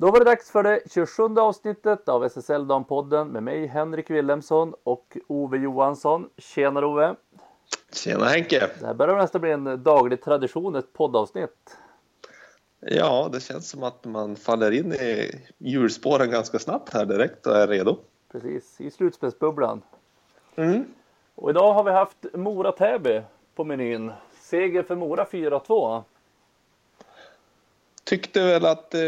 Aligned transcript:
Då 0.00 0.10
var 0.10 0.18
det 0.18 0.24
dags 0.24 0.50
för 0.50 0.62
det 0.62 0.80
27 0.90 1.22
avsnittet 1.22 2.08
av 2.08 2.24
SSL 2.24 2.66
Dampodden 2.66 3.28
med 3.28 3.42
mig 3.42 3.66
Henrik 3.66 4.10
Wilhelmsson 4.10 4.74
och 4.82 5.16
Ove 5.26 5.58
Johansson. 5.58 6.30
Tjenare 6.36 6.86
Ove! 6.86 7.14
Tjena 7.92 8.24
Henke! 8.24 8.70
Det 8.80 8.86
här 8.86 8.94
börjar 8.94 9.16
nästan 9.16 9.40
bli 9.40 9.50
en 9.50 9.82
daglig 9.82 10.22
tradition, 10.22 10.76
ett 10.76 10.92
poddavsnitt. 10.92 11.76
Ja, 12.80 13.28
det 13.32 13.40
känns 13.40 13.70
som 13.70 13.82
att 13.82 14.04
man 14.04 14.36
faller 14.36 14.70
in 14.70 14.92
i 14.92 15.30
hjulspåren 15.58 16.30
ganska 16.30 16.58
snabbt 16.58 16.94
här 16.94 17.06
direkt 17.06 17.46
och 17.46 17.56
är 17.56 17.68
redo. 17.68 17.96
Precis, 18.32 18.80
i 18.80 18.90
slutspelsbubblan. 18.90 19.82
Mm. 20.56 20.84
Och 21.34 21.50
idag 21.50 21.72
har 21.72 21.84
vi 21.84 21.90
haft 21.90 22.26
Mora-Täby 22.32 23.22
på 23.54 23.64
menyn. 23.64 24.12
Seger 24.40 24.82
för 24.82 24.96
Mora 24.96 25.24
4-2. 25.24 26.02
Tyckte 28.04 28.44
väl 28.44 28.66
att 28.66 28.94
eh, 28.94 29.00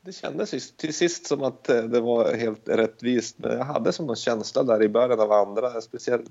det 0.00 0.12
kändes 0.12 0.72
till 0.76 0.94
sist 0.94 1.26
som 1.26 1.42
att 1.42 1.68
eh, 1.68 1.82
det 1.82 2.00
var 2.00 2.34
helt 2.34 2.68
rättvist. 2.68 3.38
Men 3.38 3.58
jag 3.58 3.64
hade 3.64 3.92
som 3.92 4.06
någon 4.06 4.16
känsla 4.16 4.62
där 4.62 4.82
i 4.82 4.88
början 4.88 5.20
av 5.20 5.32
andra, 5.32 5.80
speciellt 5.80 6.30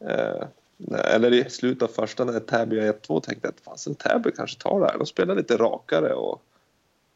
eh, 0.00 0.46
eller 0.92 1.32
i 1.32 1.50
slutet 1.50 1.82
av 1.82 1.92
första 1.92 2.24
när 2.24 2.40
Täby 2.40 2.80
1-2 2.80 3.20
tänkte 3.20 3.46
jag 3.46 3.48
att 3.48 3.60
fasen 3.60 3.94
Täby 3.94 4.30
kanske 4.30 4.60
tar 4.62 4.80
det 4.80 4.86
här. 4.86 4.98
De 4.98 5.06
spelar 5.06 5.34
lite 5.34 5.56
rakare 5.56 6.14
och 6.14 6.42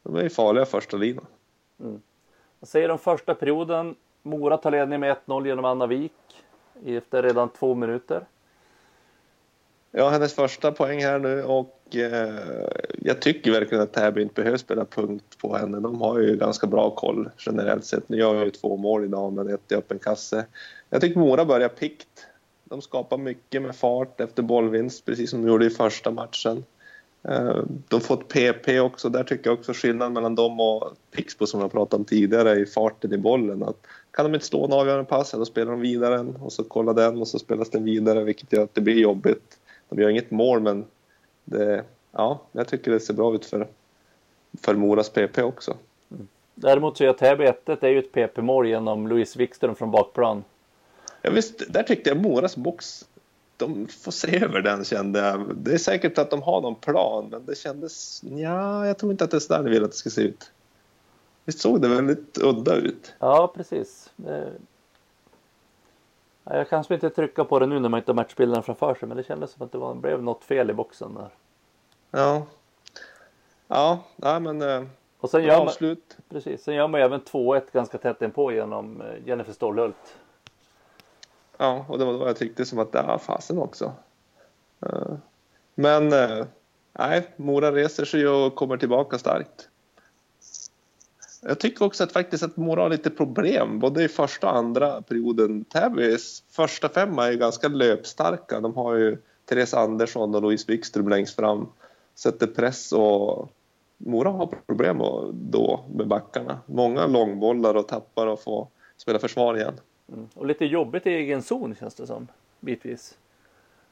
de 0.02 0.16
är 0.16 0.22
ju 0.22 0.30
farliga 0.30 0.66
första 0.66 0.96
linan. 0.96 1.26
Mm. 1.80 2.00
Vad 2.60 2.68
säger 2.68 2.88
de 2.88 2.98
första 2.98 3.34
perioden? 3.34 3.94
Mora 4.22 4.56
tar 4.56 4.70
ledning 4.70 5.00
med 5.00 5.16
1-0 5.26 5.46
genom 5.46 5.64
Anna 5.64 5.86
Wik 5.86 6.12
efter 6.84 7.22
redan 7.22 7.48
två 7.48 7.74
minuter. 7.74 8.26
Ja, 9.90 10.08
hennes 10.08 10.34
första 10.34 10.72
poäng 10.72 11.02
här 11.02 11.18
nu 11.18 11.44
och 11.44 11.77
Eh, 11.94 12.68
jag 12.98 13.22
tycker 13.22 13.50
verkligen 13.50 13.82
att 13.82 13.92
Täby 13.92 14.22
inte 14.22 14.34
behöver 14.34 14.58
spela 14.58 14.84
punkt 14.84 15.38
på 15.38 15.56
henne. 15.56 15.80
De 15.80 16.00
har 16.00 16.18
ju 16.20 16.36
ganska 16.36 16.66
bra 16.66 16.90
koll 16.90 17.30
generellt 17.38 17.84
sett. 17.84 18.08
Nu 18.08 18.16
gör 18.16 18.34
jag 18.34 18.44
ju 18.44 18.50
två 18.50 18.76
mål 18.76 19.04
idag 19.04 19.32
men 19.32 19.48
ett 19.48 19.72
i 19.72 19.74
öppen 19.74 19.98
kasse. 19.98 20.46
Jag 20.90 21.00
tycker 21.00 21.20
Mora 21.20 21.44
börjar 21.44 21.68
pikt. 21.68 22.26
De 22.64 22.82
skapar 22.82 23.18
mycket 23.18 23.62
med 23.62 23.76
fart 23.76 24.20
efter 24.20 24.42
bollvinst 24.42 25.04
precis 25.04 25.30
som 25.30 25.42
de 25.42 25.48
gjorde 25.48 25.66
i 25.66 25.70
första 25.70 26.10
matchen. 26.10 26.64
Eh, 27.28 27.62
de 27.88 28.00
får 28.00 28.14
ett 28.14 28.28
PP 28.28 28.80
också. 28.80 29.08
Där 29.08 29.24
tycker 29.24 29.50
jag 29.50 29.58
också 29.58 29.72
skillnaden 29.72 30.12
mellan 30.12 30.34
dem 30.34 30.60
och 30.60 30.92
Pixbo 31.10 31.46
som 31.46 31.60
jag 31.60 31.72
pratade 31.72 32.00
om 32.00 32.04
tidigare 32.04 32.60
i 32.60 32.66
farten 32.66 33.12
i 33.12 33.18
bollen. 33.18 33.62
Att 33.62 33.86
kan 34.10 34.24
de 34.24 34.34
inte 34.34 34.46
slå 34.46 34.64
en 34.64 34.72
avgörande 34.72 35.04
pass, 35.04 35.30
då 35.30 35.44
spelar 35.44 35.72
de 35.72 35.80
vidare 35.80 36.16
den 36.16 36.36
och 36.36 36.52
så 36.52 36.64
kollar 36.64 36.94
den 36.94 37.18
och 37.18 37.28
så 37.28 37.38
spelas 37.38 37.70
den 37.70 37.84
vidare 37.84 38.24
vilket 38.24 38.52
gör 38.52 38.62
att 38.62 38.74
det 38.74 38.80
blir 38.80 38.98
jobbigt. 38.98 39.58
De 39.88 40.02
gör 40.02 40.08
inget 40.08 40.30
mål 40.30 40.60
men 40.60 40.84
det, 41.50 41.84
ja, 42.12 42.40
jag 42.52 42.68
tycker 42.68 42.90
det 42.90 43.00
ser 43.00 43.14
bra 43.14 43.34
ut 43.34 43.44
för, 43.44 43.68
för 44.60 44.74
Moras 44.74 45.10
PP 45.10 45.42
också. 45.42 45.76
Mm. 46.10 46.28
Däremot 46.54 46.96
så 46.96 47.04
är 47.04 47.12
Täby 47.12 47.44
1 47.44 47.66
det 47.66 47.82
är 47.82 47.88
ju 47.88 47.98
ett 47.98 48.12
PP-mål 48.12 48.68
genom 48.68 49.08
Louise 49.08 49.38
Wikström 49.38 49.74
från 49.74 49.90
bakplan. 49.90 50.44
Ja, 51.22 51.30
visst, 51.30 51.72
där 51.72 51.82
tyckte 51.82 52.10
jag 52.10 52.22
Moras 52.22 52.56
box, 52.56 53.08
de 53.56 53.86
får 53.86 54.12
se 54.12 54.44
över 54.44 54.60
den 54.60 54.84
kände 54.84 55.18
jag. 55.18 55.56
Det 55.56 55.72
är 55.72 55.78
säkert 55.78 56.18
att 56.18 56.30
de 56.30 56.42
har 56.42 56.60
någon 56.60 56.74
plan 56.74 57.28
men 57.30 57.46
det 57.46 57.58
kändes, 57.58 58.22
ja, 58.24 58.86
jag 58.86 58.98
tror 58.98 59.12
inte 59.12 59.24
att 59.24 59.30
det 59.30 59.36
är 59.36 59.40
så 59.40 59.52
där 59.52 59.62
ni 59.62 59.70
vill 59.70 59.84
att 59.84 59.90
det 59.90 59.96
ska 59.96 60.10
se 60.10 60.22
ut. 60.22 60.50
Visst 61.44 61.60
såg 61.60 61.82
det 61.82 61.88
väldigt 61.88 62.38
udda 62.42 62.76
ut? 62.76 63.14
Ja, 63.18 63.52
precis. 63.56 64.10
Det... 66.48 66.56
Jag 66.56 66.68
kanske 66.68 66.94
inte 66.94 67.10
trycka 67.10 67.44
på 67.44 67.58
det 67.58 67.66
nu 67.66 67.80
när 67.80 67.88
man 67.88 67.98
inte 67.98 68.10
har 68.10 68.16
matchbilden 68.16 68.62
framför 68.62 68.94
sig 68.94 69.08
men 69.08 69.16
det 69.16 69.22
kändes 69.22 69.50
som 69.50 69.66
att 69.66 69.72
det 69.72 69.78
var, 69.78 69.94
blev 69.94 70.22
något 70.22 70.44
fel 70.44 70.70
i 70.70 70.72
boxen 70.72 71.14
där. 71.14 71.28
Ja. 72.10 72.46
Ja, 73.68 73.98
nej 74.16 74.40
men 74.40 74.62
eh, 74.62 74.82
och 75.20 75.30
sen 75.30 75.44
gör 75.44 75.58
man, 75.58 75.66
avslut. 75.68 76.16
Precis, 76.28 76.62
sen 76.62 76.74
gör 76.74 76.88
man 76.88 77.00
även 77.00 77.20
2-1 77.20 77.62
ganska 77.72 77.98
tätt 77.98 78.22
inpå 78.22 78.52
genom 78.52 79.00
eh, 79.00 79.26
Jennifer 79.26 79.52
Stålhult. 79.52 80.16
Ja, 81.56 81.84
och 81.88 81.98
det 81.98 82.04
var 82.04 82.12
då 82.12 82.26
jag 82.26 82.36
tyckte 82.36 82.64
som 82.64 82.78
att, 82.78 82.88
ja 82.92 83.18
fasen 83.18 83.58
också. 83.58 83.92
Eh, 84.80 85.12
men 85.74 86.08
nej, 86.92 87.28
Mora 87.36 87.72
reser 87.72 88.04
sig 88.04 88.28
och 88.28 88.54
kommer 88.54 88.76
tillbaka 88.76 89.18
starkt. 89.18 89.68
Jag 91.40 91.60
tycker 91.60 91.84
också 91.84 92.04
att 92.04 92.12
faktiskt 92.12 92.42
att 92.42 92.56
Mora 92.56 92.82
har 92.82 92.90
lite 92.90 93.10
problem 93.10 93.78
både 93.78 94.04
i 94.04 94.08
första 94.08 94.50
och 94.50 94.56
andra 94.56 95.02
perioden. 95.02 95.64
Täbys 95.64 96.42
första 96.50 96.88
femma 96.88 97.26
är 97.26 97.30
ju 97.30 97.38
ganska 97.38 97.68
löpstarka. 97.68 98.60
De 98.60 98.74
har 98.74 98.94
ju 98.94 99.18
Therese 99.44 99.74
Andersson 99.74 100.34
och 100.34 100.42
Louise 100.42 100.64
Wikström 100.68 101.08
längst 101.08 101.36
fram. 101.36 101.68
Sätter 102.14 102.46
press 102.46 102.92
och 102.92 103.50
Mora 103.96 104.30
har 104.30 104.46
problem 104.66 104.98
då 105.32 105.84
med 105.94 106.08
backarna. 106.08 106.58
Många 106.66 107.06
långbollar 107.06 107.74
och 107.74 107.88
tappar 107.88 108.26
och 108.26 108.42
får 108.42 108.68
spela 108.96 109.18
försvar 109.18 109.56
igen. 109.56 109.74
Mm. 110.12 110.28
Och 110.34 110.46
lite 110.46 110.64
jobbigt 110.64 111.06
i 111.06 111.10
egen 111.10 111.42
zon 111.42 111.74
känns 111.80 111.94
det 111.94 112.06
som, 112.06 112.26
bitvis. 112.60 113.18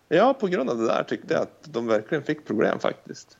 Ja, 0.09 0.34
på 0.34 0.47
grund 0.47 0.71
av 0.71 0.78
det 0.78 0.87
där 0.87 1.03
tyckte 1.03 1.34
jag 1.34 1.43
att 1.43 1.63
de 1.65 1.87
verkligen 1.87 2.25
fick 2.25 2.47
problem 2.47 2.78
faktiskt. 2.78 3.39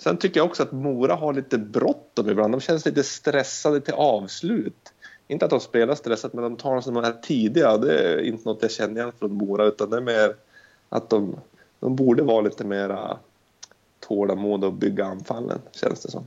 Sen 0.00 0.16
tycker 0.16 0.40
jag 0.40 0.46
också 0.46 0.62
att 0.62 0.72
Mora 0.72 1.14
har 1.14 1.32
lite 1.32 1.58
bråttom 1.58 2.30
ibland. 2.30 2.54
De 2.54 2.60
känns 2.60 2.86
lite 2.86 3.02
stressade 3.02 3.80
till 3.80 3.94
avslut. 3.94 4.92
Inte 5.28 5.44
att 5.44 5.50
de 5.50 5.60
spelar 5.60 5.94
stressat, 5.94 6.32
men 6.32 6.42
de 6.42 6.56
tar 6.56 6.80
som 6.80 6.94
de 6.94 7.04
här 7.04 7.12
tidiga. 7.22 7.76
Det 7.76 7.98
är 7.98 8.22
inte 8.22 8.48
något 8.48 8.62
jag 8.62 8.70
känner 8.70 9.00
igen 9.00 9.12
från 9.18 9.32
Mora, 9.32 9.64
utan 9.64 9.90
det 9.90 9.96
är 9.96 10.00
mer 10.00 10.34
att 10.88 11.10
de, 11.10 11.36
de 11.80 11.96
borde 11.96 12.22
vara 12.22 12.40
lite 12.40 12.64
mera 12.64 13.18
tålamod 14.00 14.64
och 14.64 14.72
bygga 14.72 15.04
anfallen, 15.04 15.58
känns 15.72 16.02
det 16.02 16.10
som. 16.10 16.24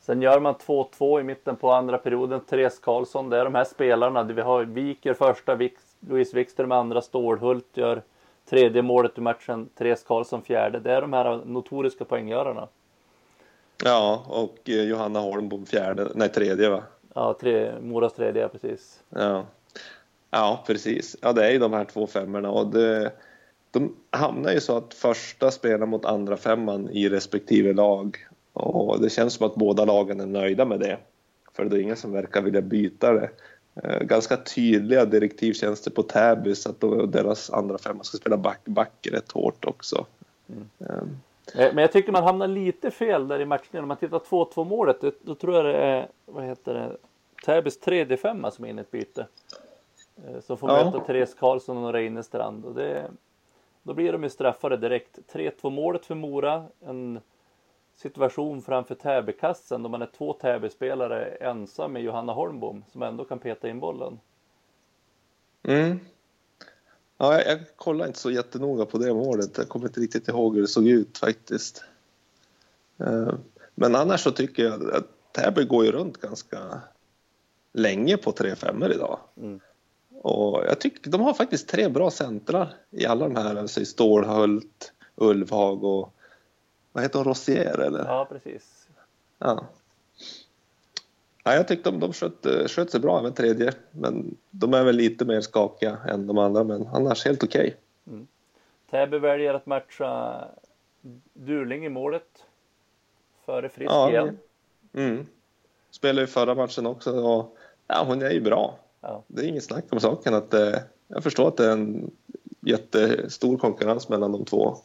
Sen 0.00 0.22
gör 0.22 0.40
man 0.40 0.54
2-2 0.54 1.20
i 1.20 1.22
mitten 1.22 1.56
på 1.56 1.72
andra 1.72 1.98
perioden. 1.98 2.40
Therese 2.40 2.78
Karlsson, 2.78 3.30
det 3.30 3.38
är 3.38 3.44
de 3.44 3.54
här 3.54 3.64
spelarna. 3.64 4.22
Vi 4.22 4.42
har 4.42 4.64
Viker 4.64 5.14
första, 5.14 5.58
Louise 6.00 6.36
Wikström 6.36 6.72
andra, 6.72 7.02
Stålhult 7.02 7.76
gör 7.76 8.02
Tredje 8.50 8.82
målet 8.82 9.18
i 9.18 9.20
matchen, 9.20 9.68
Therese 9.78 10.02
Karlsson 10.02 10.42
fjärde. 10.42 10.80
Det 10.80 10.92
är 10.92 11.00
de 11.00 11.12
här 11.12 11.44
notoriska 11.44 12.04
poänggörarna. 12.04 12.68
Ja, 13.84 14.24
och 14.28 14.70
eh, 14.70 14.82
Johanna 14.82 15.20
Holmbom 15.20 15.66
fjärde, 15.66 16.08
nej 16.14 16.28
tredje 16.28 16.68
va? 16.68 16.82
Ja, 17.14 17.36
tre, 17.40 17.72
Moras 17.80 18.12
tredje, 18.12 18.48
precis. 18.48 19.00
Ja. 19.08 19.46
ja, 20.30 20.64
precis. 20.66 21.16
Ja, 21.22 21.32
det 21.32 21.46
är 21.46 21.50
ju 21.50 21.58
de 21.58 21.72
här 21.72 21.84
två 21.84 22.06
femmorna 22.06 22.50
och 22.50 22.66
det, 22.66 23.12
de 23.70 23.96
hamnar 24.10 24.52
ju 24.52 24.60
så 24.60 24.76
att 24.76 24.94
första 24.94 25.50
spelar 25.50 25.86
mot 25.86 26.04
andra 26.04 26.36
femman 26.36 26.88
i 26.90 27.08
respektive 27.08 27.72
lag 27.72 28.16
och 28.52 29.00
det 29.00 29.10
känns 29.10 29.34
som 29.34 29.46
att 29.46 29.54
båda 29.54 29.84
lagen 29.84 30.20
är 30.20 30.26
nöjda 30.26 30.64
med 30.64 30.80
det. 30.80 30.98
För 31.52 31.64
det 31.64 31.76
är 31.76 31.80
ingen 31.80 31.96
som 31.96 32.12
verkar 32.12 32.42
vilja 32.42 32.62
byta 32.62 33.12
det. 33.12 33.30
Eh, 33.82 33.98
ganska 34.00 34.36
tydliga 34.36 35.04
direktiv 35.04 35.52
känns 35.52 35.80
det 35.80 35.90
på 35.90 36.02
Täby 36.02 36.54
så 36.54 36.70
att 36.70 36.80
då 36.80 37.06
deras 37.06 37.50
andra 37.50 37.78
femma 37.78 38.04
ska 38.04 38.16
spela 38.18 38.36
back-back 38.36 39.08
rätt 39.12 39.32
hårt 39.32 39.64
också. 39.64 40.06
Mm. 40.48 40.68
Um. 40.78 41.20
Men 41.54 41.78
jag 41.78 41.92
tycker 41.92 42.12
man 42.12 42.24
hamnar 42.24 42.46
lite 42.46 42.90
fel 42.90 43.28
där 43.28 43.40
i 43.40 43.44
matchen. 43.44 43.82
Om 43.82 43.88
man 43.88 43.96
tittar 43.96 44.18
2-2 44.18 44.64
målet 44.64 44.96
då 45.22 45.34
tror 45.34 45.56
jag 45.56 45.64
det 45.64 45.76
är 45.76 46.08
vad 46.26 46.44
heter 46.44 46.74
det, 46.74 46.96
Täbys 47.44 47.80
tredje 47.80 48.16
femma 48.16 48.50
som 48.50 48.64
är 48.64 48.68
inne 48.68 48.80
i 48.80 48.84
ett 48.84 48.90
byte. 48.90 49.26
Eh, 50.16 50.40
som 50.40 50.56
får 50.56 50.70
ja. 50.70 50.84
möta 50.84 51.00
Therese 51.00 51.34
Karlsson 51.34 51.84
och 51.84 51.92
Reinestrand. 51.92 52.64
Och 52.64 52.74
det, 52.74 53.10
då 53.82 53.94
blir 53.94 54.12
de 54.12 54.22
ju 54.22 54.30
straffade 54.30 54.76
direkt. 54.76 55.18
3-2 55.32 55.70
målet 55.70 56.06
för 56.06 56.14
Mora. 56.14 56.64
En 56.80 57.20
situation 58.00 58.62
framför 58.62 58.94
Täbykassen 58.94 59.82
då 59.82 59.88
man 59.88 60.02
är 60.02 60.10
två 60.18 60.32
Täbyspelare 60.32 61.24
ensam 61.26 61.92
med 61.92 62.02
Johanna 62.02 62.32
Holmbom 62.32 62.84
som 62.92 63.02
ändå 63.02 63.24
kan 63.24 63.38
peta 63.38 63.68
in 63.68 63.80
bollen. 63.80 64.20
Mm. 65.62 66.00
Ja, 67.18 67.34
jag, 67.34 67.46
jag 67.46 67.60
kollar 67.76 68.06
inte 68.06 68.18
så 68.18 68.30
jättenoga 68.30 68.86
på 68.86 68.98
det 68.98 69.14
målet. 69.14 69.58
Jag 69.58 69.68
kommer 69.68 69.86
inte 69.86 70.00
riktigt 70.00 70.28
ihåg 70.28 70.54
hur 70.54 70.62
det 70.62 70.68
såg 70.68 70.88
ut 70.88 71.18
faktiskt. 71.18 71.84
Eh, 72.98 73.32
men 73.74 73.94
annars 73.94 74.20
så 74.20 74.30
tycker 74.30 74.62
jag 74.64 74.94
att 74.94 75.32
Täby 75.32 75.64
går 75.64 75.84
ju 75.84 75.92
runt 75.92 76.16
ganska 76.16 76.80
länge 77.72 78.16
på 78.16 78.32
3-5 78.32 78.94
idag. 78.94 79.18
Mm. 79.36 79.60
Och 80.22 80.64
jag 80.66 80.80
tycker 80.80 81.10
de 81.10 81.20
har 81.20 81.34
faktiskt 81.34 81.68
tre 81.68 81.88
bra 81.88 82.10
centrar 82.10 82.74
i 82.90 83.06
alla 83.06 83.28
de 83.28 83.36
här, 83.36 83.56
alltså 83.56 83.80
i 83.80 83.86
Stålhult, 83.86 84.92
Ulvhag 85.16 85.84
och 85.84 86.14
vad 86.92 87.02
heter 87.02 87.18
hon, 87.18 87.24
Rossier 87.24 87.80
eller? 87.80 88.04
Ja, 88.04 88.26
precis. 88.30 88.88
Ja. 89.38 89.66
Ja, 91.44 91.54
jag 91.54 91.68
tyckte 91.68 91.90
de, 91.90 92.00
de 92.00 92.12
sköt, 92.12 92.70
sköt 92.70 92.90
sig 92.90 93.00
bra 93.00 93.18
även 93.18 93.32
tredje, 93.32 93.72
men 93.90 94.36
de 94.50 94.74
är 94.74 94.84
väl 94.84 94.96
lite 94.96 95.24
mer 95.24 95.40
skakiga 95.40 95.98
än 96.08 96.26
de 96.26 96.38
andra, 96.38 96.64
men 96.64 96.86
annars 96.86 97.24
helt 97.24 97.44
okej. 97.44 97.60
Okay. 97.60 97.74
Mm. 98.06 98.26
Täby 98.90 99.18
väljer 99.18 99.54
att 99.54 99.66
matcha 99.66 100.44
Durling 101.32 101.86
i 101.86 101.88
målet 101.88 102.44
före 103.46 103.68
Frisk 103.68 103.90
ja, 103.90 104.10
igen. 104.10 104.38
Mm. 104.92 105.26
Spelade 105.90 106.20
ju 106.20 106.26
förra 106.26 106.54
matchen 106.54 106.86
också 106.86 107.12
och 107.12 107.56
ja, 107.86 108.04
hon 108.06 108.22
är 108.22 108.30
ju 108.30 108.40
bra. 108.40 108.78
Ja. 109.00 109.22
Det 109.26 109.42
är 109.42 109.46
inget 109.46 109.64
snack 109.64 109.84
om 109.90 110.00
saken. 110.00 110.34
Att, 110.34 110.54
eh, 110.54 110.78
jag 111.08 111.22
förstår 111.22 111.48
att 111.48 111.56
det 111.56 111.66
är 111.66 111.72
en 111.72 112.10
jättestor 112.60 113.58
konkurrens 113.58 114.08
mellan 114.08 114.32
de 114.32 114.44
två 114.44 114.76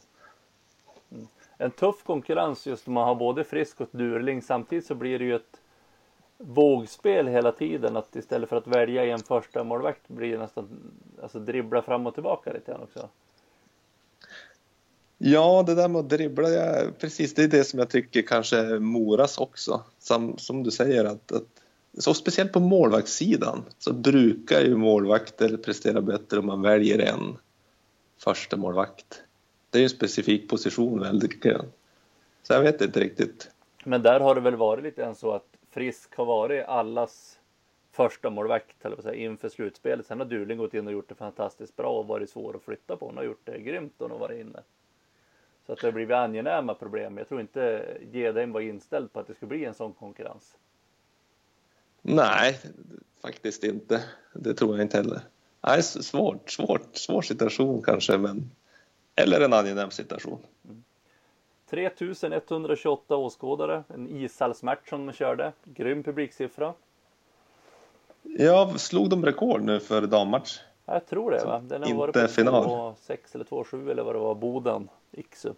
en 1.58 1.70
tuff 1.70 2.02
konkurrens 2.04 2.66
just 2.66 2.86
när 2.86 2.94
man 2.94 3.04
har 3.04 3.14
både 3.14 3.44
Frisk 3.44 3.80
och 3.80 3.88
Durling. 3.90 4.42
Samtidigt 4.42 4.86
så 4.86 4.94
blir 4.94 5.18
det 5.18 5.24
ju 5.24 5.36
ett 5.36 5.60
vågspel 6.38 7.26
hela 7.26 7.52
tiden. 7.52 7.96
Att 7.96 8.16
istället 8.16 8.48
för 8.48 8.56
att 8.56 8.66
välja 8.66 9.06
en 9.06 9.18
första 9.18 9.64
målvakt 9.64 10.08
blir 10.08 10.32
det 10.32 10.38
nästan 10.38 10.68
alltså 11.22 11.38
dribbla 11.38 11.82
fram 11.82 12.06
och 12.06 12.14
tillbaka 12.14 12.52
lite 12.52 12.72
grann 12.72 12.82
också. 12.82 13.08
Ja, 15.18 15.64
det 15.66 15.74
där 15.74 15.88
med 15.88 15.98
att 15.98 16.08
dribbla, 16.08 16.48
ja, 16.48 16.90
precis 16.98 17.34
det 17.34 17.44
är 17.44 17.48
det 17.48 17.64
som 17.64 17.78
jag 17.78 17.90
tycker 17.90 18.22
kanske 18.22 18.78
Moras 18.78 19.38
också. 19.38 19.82
Som, 19.98 20.38
som 20.38 20.62
du 20.62 20.70
säger 20.70 21.04
att, 21.04 21.32
att 21.32 21.62
så 21.98 22.14
speciellt 22.14 22.52
på 22.52 22.60
målvaktssidan 22.60 23.64
så 23.78 23.92
brukar 23.92 24.60
ju 24.60 24.76
målvakter 24.76 25.56
prestera 25.56 26.00
bättre 26.00 26.38
om 26.38 26.46
man 26.46 26.62
väljer 26.62 26.98
en 26.98 27.36
första 28.18 28.56
målvakt. 28.56 29.22
Det 29.76 29.80
är 29.80 29.84
en 29.84 29.90
specifik 29.90 30.48
position 30.48 31.00
väldigt 31.00 31.42
grann. 31.42 31.72
Så 32.42 32.52
jag 32.52 32.62
vet 32.62 32.80
inte 32.80 33.00
riktigt. 33.00 33.50
Men 33.84 34.02
där 34.02 34.20
har 34.20 34.34
det 34.34 34.40
väl 34.40 34.56
varit 34.56 34.84
lite 34.84 35.04
än 35.04 35.14
så 35.14 35.32
att 35.32 35.46
Frisk 35.70 36.16
har 36.16 36.24
varit 36.24 36.64
allas 36.64 37.38
första 37.92 38.30
målvakt 38.30 38.84
eller 38.84 39.02
säga, 39.02 39.14
inför 39.14 39.48
slutspelet. 39.48 40.06
Sen 40.06 40.18
har 40.18 40.26
Durling 40.26 40.58
gått 40.58 40.74
in 40.74 40.86
och 40.86 40.92
gjort 40.92 41.08
det 41.08 41.14
fantastiskt 41.14 41.76
bra 41.76 41.88
och 41.88 42.06
varit 42.06 42.30
svår 42.30 42.56
att 42.56 42.62
flytta 42.62 42.96
på. 42.96 43.06
Hon 43.06 43.16
har 43.16 43.24
gjort 43.24 43.40
det 43.44 43.58
grymt 43.58 43.92
hon 43.98 44.10
har 44.10 44.18
varit 44.18 44.40
inne. 44.40 44.60
Så 45.66 45.72
att 45.72 45.80
det 45.80 45.86
har 45.86 45.92
blivit 45.92 46.16
angenäma 46.16 46.74
problem. 46.74 47.18
Jag 47.18 47.28
tror 47.28 47.40
inte 47.40 47.86
Gedheim 48.12 48.52
var 48.52 48.60
inställd 48.60 49.12
på 49.12 49.20
att 49.20 49.26
det 49.26 49.34
skulle 49.34 49.48
bli 49.48 49.64
en 49.64 49.74
sån 49.74 49.92
konkurrens. 49.92 50.56
Nej, 52.02 52.60
faktiskt 53.22 53.64
inte. 53.64 54.04
Det 54.32 54.54
tror 54.54 54.76
jag 54.76 54.84
inte 54.84 54.96
heller. 54.96 55.20
Nej, 55.66 55.82
svårt, 55.82 56.50
svårt, 56.50 56.96
svår 56.96 57.22
situation 57.22 57.82
kanske, 57.82 58.18
men 58.18 58.50
eller 59.16 59.40
en 59.40 59.52
angenäm 59.52 59.90
situation. 59.90 60.38
Mm. 60.64 60.84
3128 61.70 63.16
åskådare, 63.16 63.84
en 63.94 64.08
ishallsmatch 64.08 64.88
som 64.88 65.06
de 65.06 65.12
körde. 65.12 65.52
Grym 65.64 66.02
publiksiffra. 66.02 66.74
Ja, 68.22 68.74
slog 68.76 69.10
de 69.10 69.24
rekord 69.24 69.62
nu 69.62 69.80
för 69.80 70.06
dammatch? 70.06 70.58
Jag 70.84 71.06
tror 71.06 71.30
det. 71.30 71.44
Va? 71.44 71.60
Den 71.60 71.82
har 71.82 71.88
inte 71.88 71.98
varit 71.98 72.14
på 72.14 72.28
final. 72.28 72.94
6 73.00 73.34
eller 73.34 73.44
2,7 73.44 73.90
eller 73.90 74.02
vad 74.02 74.14
det 74.14 74.18
var, 74.18 74.34
Boden, 74.34 74.88
Iksu, 75.12 75.52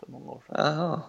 för 0.00 0.06
många 0.10 0.30
år 0.30 0.42
sedan. 0.46 0.56
Aha. 0.66 1.02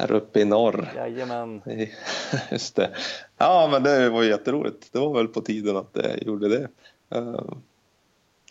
Här 0.00 0.12
uppe 0.12 0.40
i 0.40 0.44
norr. 0.44 0.92
Jajamän. 0.96 1.62
Just 2.50 2.76
det. 2.76 2.90
Ja, 3.36 3.68
men 3.72 3.82
det 3.82 4.10
var 4.10 4.22
jätteroligt. 4.22 4.92
Det 4.92 4.98
var 4.98 5.14
väl 5.14 5.28
på 5.28 5.40
tiden 5.40 5.76
att 5.76 5.92
det 5.92 6.22
gjorde 6.22 6.48
det. 6.48 6.68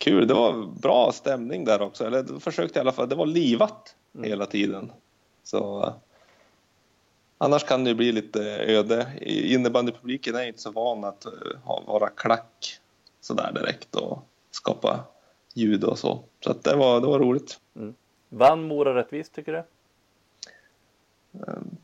Kul, 0.00 0.26
det 0.26 0.34
var 0.34 0.66
bra 0.66 1.12
stämning 1.12 1.64
där 1.64 1.82
också. 1.82 2.06
Eller 2.06 2.40
försökte 2.40 2.78
i 2.78 2.80
alla 2.80 2.92
fall. 2.92 3.08
Det 3.08 3.14
var 3.14 3.26
livat 3.26 3.96
mm. 4.14 4.30
hela 4.30 4.46
tiden. 4.46 4.92
Så 5.42 5.94
Annars 7.38 7.64
kan 7.64 7.84
det 7.84 7.94
bli 7.94 8.12
lite 8.12 8.40
öde. 8.58 9.12
Innebandypubliken 9.26 10.34
är 10.34 10.42
inte 10.42 10.60
så 10.60 10.70
van 10.70 11.04
att 11.04 11.26
uh, 11.26 11.86
vara 11.86 12.08
klack 12.08 12.80
sådär 13.20 13.52
direkt 13.52 13.94
och 13.94 14.22
skapa 14.50 15.04
ljud 15.54 15.84
och 15.84 15.98
så. 15.98 16.22
Så 16.44 16.52
det, 16.62 16.76
var, 16.76 17.00
det 17.00 17.06
var 17.06 17.18
roligt. 17.18 17.60
Mm. 17.76 17.94
Vann 18.28 18.62
Mora 18.62 18.94
rättvist 18.94 19.32
tycker 19.32 19.52
du? 19.52 19.58
Ehm, 21.46 21.76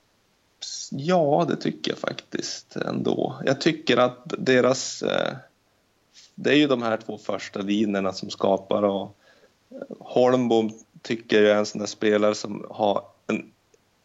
ja, 0.90 1.46
det 1.48 1.56
tycker 1.56 1.90
jag 1.90 1.98
faktiskt 1.98 2.76
ändå. 2.76 3.40
Jag 3.44 3.60
tycker 3.60 3.96
att 3.96 4.34
deras... 4.38 5.02
Det 6.38 6.50
är 6.50 6.56
ju 6.56 6.66
de 6.66 6.82
här 6.82 6.96
två 6.96 7.18
första 7.18 7.60
linjerna 7.60 8.12
som 8.12 8.30
skapar 8.30 8.82
och 8.82 9.16
eh, 9.70 9.96
Holmbom 10.00 10.70
tycker 11.02 11.42
jag 11.42 11.52
är 11.52 11.58
en 11.58 11.66
sån 11.66 11.78
där 11.78 11.86
spelare 11.86 12.34
som 12.34 12.66
har 12.70 13.04
en 13.26 13.52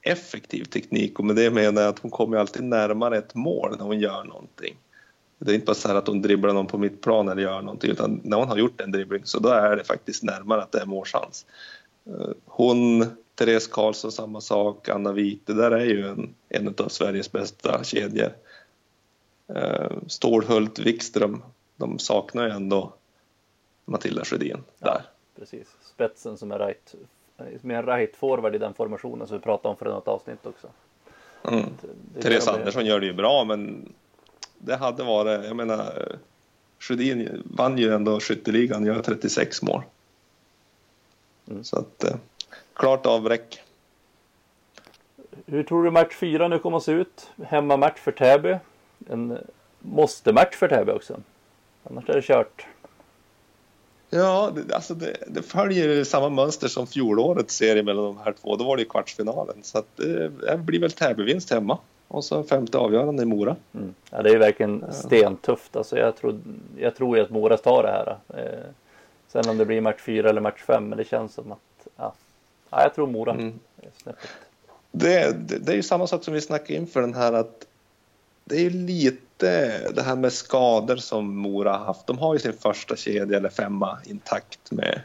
effektiv 0.01 0.63
teknik 0.63 1.19
och 1.19 1.25
med 1.25 1.35
det 1.35 1.51
menar 1.51 1.81
jag 1.81 1.89
att 1.89 1.99
hon 1.99 2.11
kommer 2.11 2.37
alltid 2.37 2.63
närmare 2.63 3.17
ett 3.17 3.35
mål 3.35 3.75
när 3.77 3.85
hon 3.85 3.99
gör 3.99 4.23
någonting. 4.23 4.77
Det 5.39 5.51
är 5.51 5.55
inte 5.55 5.65
bara 5.65 5.73
så 5.73 5.97
att 5.97 6.07
hon 6.07 6.21
dribblar 6.21 6.53
någon 6.53 6.67
på 6.67 6.77
mittplan 6.77 7.29
eller 7.29 7.41
gör 7.41 7.61
någonting 7.61 7.91
utan 7.91 8.21
när 8.23 8.37
hon 8.37 8.47
har 8.47 8.57
gjort 8.57 8.81
en 8.81 8.91
dribbling 8.91 9.21
så 9.25 9.39
då 9.39 9.49
är 9.49 9.75
det 9.75 9.83
faktiskt 9.83 10.23
närmare 10.23 10.61
att 10.61 10.71
det 10.71 10.79
är 10.79 10.85
målchans. 10.85 11.45
Eh, 12.05 12.29
hon 12.45 13.05
Therese 13.35 13.67
Karlsson 13.67 14.11
samma 14.11 14.41
sak, 14.41 14.89
Anna 14.89 15.11
Wik, 15.11 15.41
det 15.45 15.53
där 15.53 15.71
är 15.71 15.85
ju 15.85 16.07
en, 16.07 16.33
en 16.49 16.67
av 16.67 16.87
Sveriges 16.87 17.31
bästa 17.31 17.83
kedjor. 17.83 18.33
Eh, 19.55 19.91
Stålhult, 20.07 20.79
Wikström, 20.79 21.43
de 21.81 21.99
saknar 21.99 22.47
ju 22.47 22.51
ändå 22.51 22.93
Matilda 23.85 24.25
Sjödin 24.25 24.63
ja, 24.79 24.87
där. 24.93 25.01
Precis, 25.39 25.75
spetsen 25.83 26.37
som 26.37 26.51
är 26.51 26.59
right, 26.59 26.95
med 27.61 27.79
en 27.79 27.85
right 27.85 28.15
forward 28.15 28.55
i 28.55 28.57
den 28.57 28.73
formationen 28.73 29.27
som 29.27 29.37
vi 29.37 29.43
pratade 29.43 29.69
om 29.69 29.77
för 29.77 29.85
något 29.85 30.07
avsnitt 30.07 30.45
också. 30.45 30.67
Mm. 31.43 31.65
Therese 32.21 32.47
Andersson 32.47 32.85
gör 32.85 32.99
det 32.99 33.05
ju 33.05 33.13
bra 33.13 33.43
men 33.43 33.93
det 34.57 34.75
hade 34.75 35.03
varit, 35.03 35.45
jag 35.45 35.55
menar 35.55 36.15
Sjödin 36.79 37.43
vann 37.45 37.77
ju 37.77 37.93
ändå 37.93 38.19
skytteligan, 38.19 38.85
gör 38.85 39.01
36 39.01 39.61
mål. 39.61 39.81
Mm. 41.47 41.63
Så 41.63 41.79
att 41.79 42.03
eh, 42.03 42.15
klart 42.73 43.05
avbräck. 43.05 43.61
Hur 45.45 45.63
tror 45.63 45.83
du 45.83 45.91
match 45.91 46.15
fyra 46.15 46.47
nu 46.47 46.59
kommer 46.59 46.77
att 46.77 46.83
se 46.83 46.91
ut? 46.91 47.29
Hemmamatch 47.43 47.99
för 47.99 48.11
Täby. 48.11 48.57
En 49.09 49.37
måste-match 49.79 50.55
för 50.55 50.67
Täby 50.67 50.91
också. 50.91 51.19
Annars 51.83 52.09
är 52.09 52.13
det 52.13 52.21
kört. 52.21 52.65
Ja, 54.09 54.51
det, 54.55 54.75
alltså 54.75 54.93
det, 54.93 55.17
det 55.27 55.41
följer 55.41 56.03
samma 56.03 56.29
mönster 56.29 56.67
som 56.67 56.87
fjolårets 56.87 57.55
serie 57.55 57.83
mellan 57.83 58.03
de 58.03 58.17
här 58.17 58.33
två. 58.41 58.55
Då 58.55 58.63
var 58.63 58.77
det 58.77 58.85
kvartsfinalen. 58.85 59.55
Så 59.63 59.77
att 59.77 59.87
det, 59.95 60.29
det 60.29 60.57
blir 60.57 60.79
väl 60.79 60.91
Täby-vinst 60.91 61.53
hemma. 61.53 61.77
Och 62.07 62.23
så 62.23 62.43
femte 62.43 62.77
avgörande 62.77 63.23
i 63.23 63.25
Mora. 63.25 63.55
Mm. 63.73 63.93
Ja, 64.09 64.21
det 64.21 64.29
är 64.29 64.37
verkligen 64.37 64.85
stentufft. 64.91 65.75
Alltså 65.75 65.97
jag, 65.97 66.17
tror, 66.17 66.39
jag 66.77 66.95
tror 66.95 67.17
ju 67.17 67.23
att 67.23 67.29
Mora 67.29 67.57
tar 67.57 67.83
det 67.83 67.89
här. 67.89 68.17
Eh, 68.43 68.69
sen 69.27 69.49
om 69.49 69.57
det 69.57 69.65
blir 69.65 69.81
match 69.81 70.01
fyra 70.01 70.29
eller 70.29 70.41
match 70.41 70.63
fem, 70.67 70.89
men 70.89 70.97
det 70.97 71.03
känns 71.03 71.33
som 71.33 71.51
att 71.51 71.87
ja, 71.95 72.13
Ja, 72.71 72.81
jag 72.81 72.95
tror 72.95 73.07
Mora. 73.07 73.31
Mm. 73.31 73.59
Det, 74.91 75.47
det, 75.47 75.57
det, 75.57 75.71
är 75.71 75.75
ju 75.75 75.83
samma 75.83 76.07
sak 76.07 76.23
som 76.23 76.33
vi 76.33 76.41
snackade 76.41 76.73
inför 76.73 77.01
den 77.01 77.13
här 77.13 77.33
att 77.33 77.67
det 78.43 78.55
är 78.55 78.59
ju 78.59 78.69
lite 78.69 79.17
det 79.41 80.01
här 80.05 80.15
med 80.15 80.33
skador 80.33 80.95
som 80.95 81.37
Mora 81.37 81.71
har 81.71 81.85
haft. 81.85 82.07
De 82.07 82.17
har 82.17 82.33
ju 82.33 82.39
sin 82.39 82.53
första 82.53 82.95
kedja 82.95 83.37
eller 83.37 83.49
femma 83.49 83.97
intakt 84.05 84.71
med, 84.71 85.01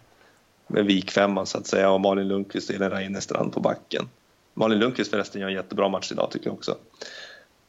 med 0.66 0.84
vikfemman 0.84 1.46
så 1.46 1.58
att 1.58 1.66
säga 1.66 1.90
och 1.90 2.00
Malin 2.00 2.28
Lundqvist 2.28 2.70
och 2.70 2.76
Elin 2.76 2.90
Reinestrand 2.90 3.52
på 3.52 3.60
backen. 3.60 4.08
Malin 4.54 4.78
Lundqvist 4.78 5.10
förresten 5.10 5.40
gör 5.40 5.48
en 5.48 5.54
jättebra 5.54 5.88
match 5.88 6.12
idag 6.12 6.30
tycker 6.30 6.46
jag 6.46 6.54
också. 6.54 6.76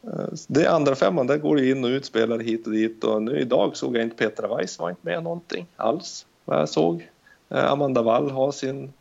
Eh, 0.04 0.28
det 0.48 0.64
är 0.64 0.70
andra 0.70 0.96
femman, 0.96 1.28
där 1.28 1.38
går 1.38 1.56
det 1.56 1.70
in 1.70 1.84
och 1.84 1.90
ut 1.90 2.06
spelare 2.06 2.44
hit 2.44 2.68
och 2.68 2.74
dit 2.74 3.04
och 3.04 3.24
nu 3.24 3.40
idag 3.40 3.78
såg 3.78 3.98
jag 3.98 4.04
inte 4.04 4.16
Petra 4.16 4.56
Weiss 4.56 4.80
var 4.80 4.90
inte 4.90 5.02
med 5.06 5.24
någonting 5.24 5.68
alls 5.76 6.26
vad 6.46 6.60
jag 6.60 6.70
såg. 6.70 7.10
Eh, 7.50 7.72
Amanda 7.72 8.02
Wall 8.02 8.32
har 8.32 8.52
sin 8.52 8.94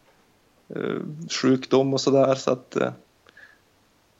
eh, 0.68 1.00
sjukdom 1.42 1.94
och 1.94 2.00
sådär. 2.00 2.34
Så 2.34 2.50
att 2.50 2.76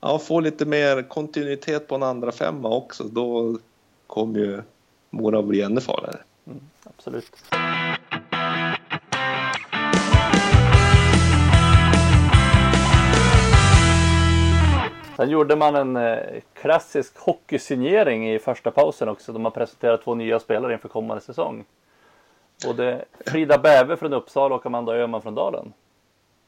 ja, 0.00 0.18
få 0.18 0.40
lite 0.40 0.64
mer 0.64 1.02
kontinuitet 1.02 1.88
på 1.88 1.94
en 1.94 2.02
andra 2.02 2.32
femma 2.32 2.68
också. 2.68 3.04
Då 3.04 3.58
kommer 4.06 4.38
ju 4.38 4.62
Mora 5.10 5.42
bli 5.42 5.62
ännu 5.62 5.80
farligare. 5.80 6.20
Mm, 6.46 6.60
absolut. 6.84 7.32
Sen 15.16 15.30
gjorde 15.30 15.56
man 15.56 15.74
en 15.74 15.96
eh, 15.96 16.18
klassisk 16.54 17.18
hockeysignering 17.18 18.34
i 18.34 18.38
första 18.38 18.70
pausen 18.70 19.08
också. 19.08 19.32
De 19.32 19.44
har 19.44 19.50
presenterat 19.50 20.02
två 20.02 20.14
nya 20.14 20.38
spelare 20.38 20.72
inför 20.72 20.88
kommande 20.88 21.22
säsong. 21.22 21.64
Både 22.66 23.04
Frida 23.26 23.58
Bäve 23.58 23.96
från 23.96 24.12
Uppsala 24.12 24.54
och 24.54 24.66
Amanda 24.66 24.92
Öhman 24.92 25.22
från 25.22 25.34
Dalen. 25.34 25.72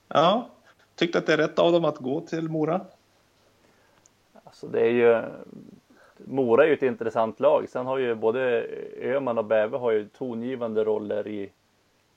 Ja, 0.08 0.48
tyckte 0.94 1.18
att 1.18 1.26
det 1.26 1.32
är 1.32 1.36
rätt 1.36 1.58
av 1.58 1.72
dem 1.72 1.84
att 1.84 1.98
gå 1.98 2.20
till 2.20 2.48
Mora? 2.48 2.80
Alltså 4.48 4.66
det 4.66 4.80
är 4.80 4.90
ju 4.90 5.22
Mora 6.24 6.64
är 6.64 6.68
ju 6.68 6.74
ett 6.74 6.82
intressant 6.82 7.40
lag. 7.40 7.68
Sen 7.68 7.86
har 7.86 7.98
ju 7.98 8.14
både 8.14 8.66
Öhman 9.02 9.38
och 9.38 9.44
Bäve 9.44 9.76
har 9.76 9.90
ju 9.90 10.08
tongivande 10.08 10.84
roller 10.84 11.28
i, 11.28 11.50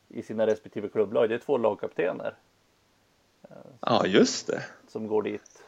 i 0.07 0.21
sina 0.21 0.47
respektive 0.47 0.87
klubblag. 0.87 1.29
Det 1.29 1.35
är 1.35 1.39
två 1.39 1.57
lagkaptener. 1.57 2.35
Ja, 3.79 4.05
just 4.05 4.47
det. 4.47 4.61
Som 4.87 5.07
går 5.07 5.23
dit. 5.23 5.63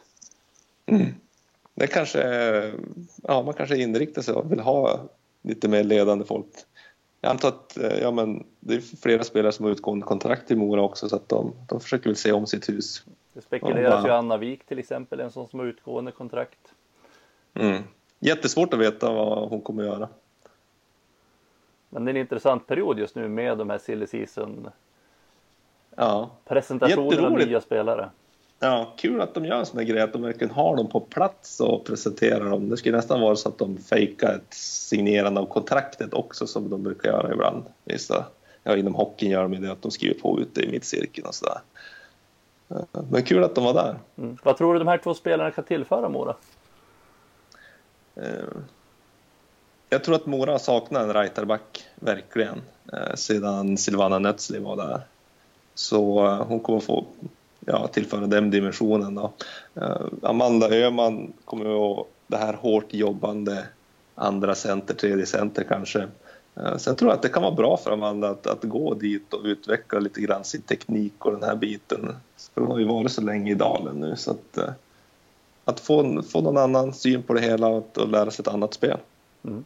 Mm. 0.86 1.06
Det 1.74 1.86
kanske, 1.86 2.22
ja, 3.22 3.42
man 3.42 3.54
kanske 3.54 3.76
inriktar 3.76 4.22
sig 4.22 4.34
och 4.34 4.52
vill 4.52 4.60
ha 4.60 5.00
lite 5.42 5.68
mer 5.68 5.84
ledande 5.84 6.24
folk 6.24 6.46
jag 7.24 7.30
antar 7.30 7.48
att 7.48 7.76
eh, 7.76 7.98
ja, 7.98 8.10
men 8.10 8.44
det 8.60 8.74
är 8.74 8.80
flera 8.80 9.24
spelare 9.24 9.52
som 9.52 9.64
har 9.64 9.72
utgående 9.72 10.06
kontrakt 10.06 10.50
i 10.50 10.56
Mora 10.56 10.82
också 10.82 11.08
så 11.08 11.16
att 11.16 11.28
de, 11.28 11.52
de 11.68 11.80
försöker 11.80 12.04
väl 12.10 12.16
se 12.16 12.32
om 12.32 12.46
sitt 12.46 12.68
hus. 12.68 13.04
Det 13.34 13.42
spekuleras 13.42 14.04
ju 14.04 14.10
Anna 14.10 14.36
Wik 14.36 14.66
till 14.66 14.78
exempel, 14.78 15.20
en 15.20 15.30
sån 15.30 15.48
som 15.48 15.58
har 15.58 15.66
utgående 15.66 16.12
kontrakt. 16.12 16.74
Mm. 17.54 17.82
Jättesvårt 18.20 18.74
att 18.74 18.80
veta 18.80 19.12
vad 19.12 19.48
hon 19.48 19.60
kommer 19.60 19.82
att 19.82 19.88
göra. 19.88 20.08
Men 21.88 22.04
det 22.04 22.10
är 22.10 22.14
en 22.14 22.20
intressant 22.20 22.66
period 22.66 22.98
just 22.98 23.14
nu 23.14 23.28
med 23.28 23.58
de 23.58 23.70
här 23.70 23.78
silly 23.78 24.06
season 24.06 24.70
ja. 25.96 26.30
presentationerna 26.44 27.26
av 27.26 27.32
nya 27.32 27.60
spelare. 27.60 28.10
Ja, 28.58 28.92
kul 28.96 29.20
att 29.20 29.34
de 29.34 29.44
gör 29.44 29.58
en 29.58 29.66
sån 29.66 29.76
där 29.76 29.84
grej, 29.84 30.00
att 30.00 30.12
de 30.12 30.22
verkligen 30.22 30.54
har 30.54 30.76
dem 30.76 30.88
på 30.88 31.00
plats 31.00 31.60
och 31.60 31.84
presenterar 31.84 32.50
dem. 32.50 32.68
Det 32.68 32.76
skulle 32.76 32.96
nästan 32.96 33.20
vara 33.20 33.36
så 33.36 33.48
att 33.48 33.58
de 33.58 33.78
fejkar 33.78 34.34
ett 34.34 34.54
signerande 34.54 35.40
av 35.40 35.46
kontraktet 35.46 36.14
också 36.14 36.46
som 36.46 36.70
de 36.70 36.82
brukar 36.82 37.08
göra 37.08 37.32
ibland. 37.32 37.64
Vissa, 37.84 38.24
ja, 38.62 38.76
inom 38.76 38.94
hockeyn 38.94 39.30
gör 39.30 39.42
de 39.42 39.60
det 39.60 39.72
att 39.72 39.82
de 39.82 39.90
skriver 39.90 40.20
på 40.20 40.40
ute 40.40 40.60
i 40.60 40.70
mittcirkeln 40.70 41.26
och 41.26 41.34
sådär. 41.34 41.58
Men 43.10 43.22
kul 43.22 43.44
att 43.44 43.54
de 43.54 43.64
var 43.64 43.74
där. 43.74 43.98
Mm. 44.18 44.38
Vad 44.42 44.56
tror 44.56 44.72
du 44.72 44.78
de 44.78 44.88
här 44.88 44.98
två 44.98 45.14
spelarna 45.14 45.50
kan 45.50 45.64
tillföra 45.64 46.08
Mora? 46.08 46.34
Eh, 48.14 48.24
jag 49.88 50.04
tror 50.04 50.14
att 50.14 50.26
Mora 50.26 50.58
saknar 50.58 51.00
en 51.00 51.12
rightback, 51.14 51.84
verkligen, 51.94 52.62
eh, 52.92 53.14
sedan 53.14 53.76
Silvana 53.76 54.18
Nötzli 54.18 54.58
var 54.58 54.76
där. 54.76 55.00
Så 55.74 56.26
eh, 56.26 56.46
hon 56.46 56.60
kommer 56.60 56.80
få 56.80 57.06
ja, 57.60 57.86
tillföra 57.86 58.26
den 58.26 58.50
dimensionen. 58.50 59.14
Då. 59.14 59.32
Amanda 60.22 60.70
Öhman 60.70 61.32
kommer 61.44 62.00
att 62.00 62.06
det 62.26 62.36
här 62.36 62.52
hårt 62.52 62.94
jobbande 62.94 63.64
andra 64.14 64.54
center, 64.54 64.94
tredje 64.94 65.26
center 65.26 65.64
kanske. 65.68 66.08
Eh, 66.56 66.76
sen 66.76 66.96
tror 66.96 67.10
jag 67.10 67.16
att 67.16 67.22
det 67.22 67.28
kan 67.28 67.42
vara 67.42 67.54
bra 67.54 67.76
för 67.76 67.90
Amanda 67.90 68.30
att, 68.30 68.46
att 68.46 68.64
gå 68.64 68.94
dit 68.94 69.34
och 69.34 69.44
utveckla 69.44 69.98
lite 69.98 70.20
grann 70.20 70.44
sin 70.44 70.62
teknik 70.62 71.26
och 71.26 71.32
den 71.32 71.42
här 71.42 71.56
biten. 71.56 72.16
För 72.54 72.60
hon 72.60 72.70
har 72.70 72.78
ju 72.78 72.84
varit 72.84 73.12
så 73.12 73.22
länge 73.22 73.52
i 73.52 73.54
dalen 73.54 74.00
nu 74.00 74.16
så 74.16 74.30
att, 74.30 74.56
eh, 74.56 74.70
att 75.64 75.80
få, 75.80 76.22
få 76.22 76.40
någon 76.40 76.56
annan 76.56 76.92
syn 76.92 77.22
på 77.22 77.34
det 77.34 77.40
hela 77.40 77.68
och, 77.68 77.98
och 77.98 78.08
lära 78.08 78.30
sig 78.30 78.42
ett 78.42 78.54
annat 78.54 78.74
spel. 78.74 78.98
Mm. 79.44 79.64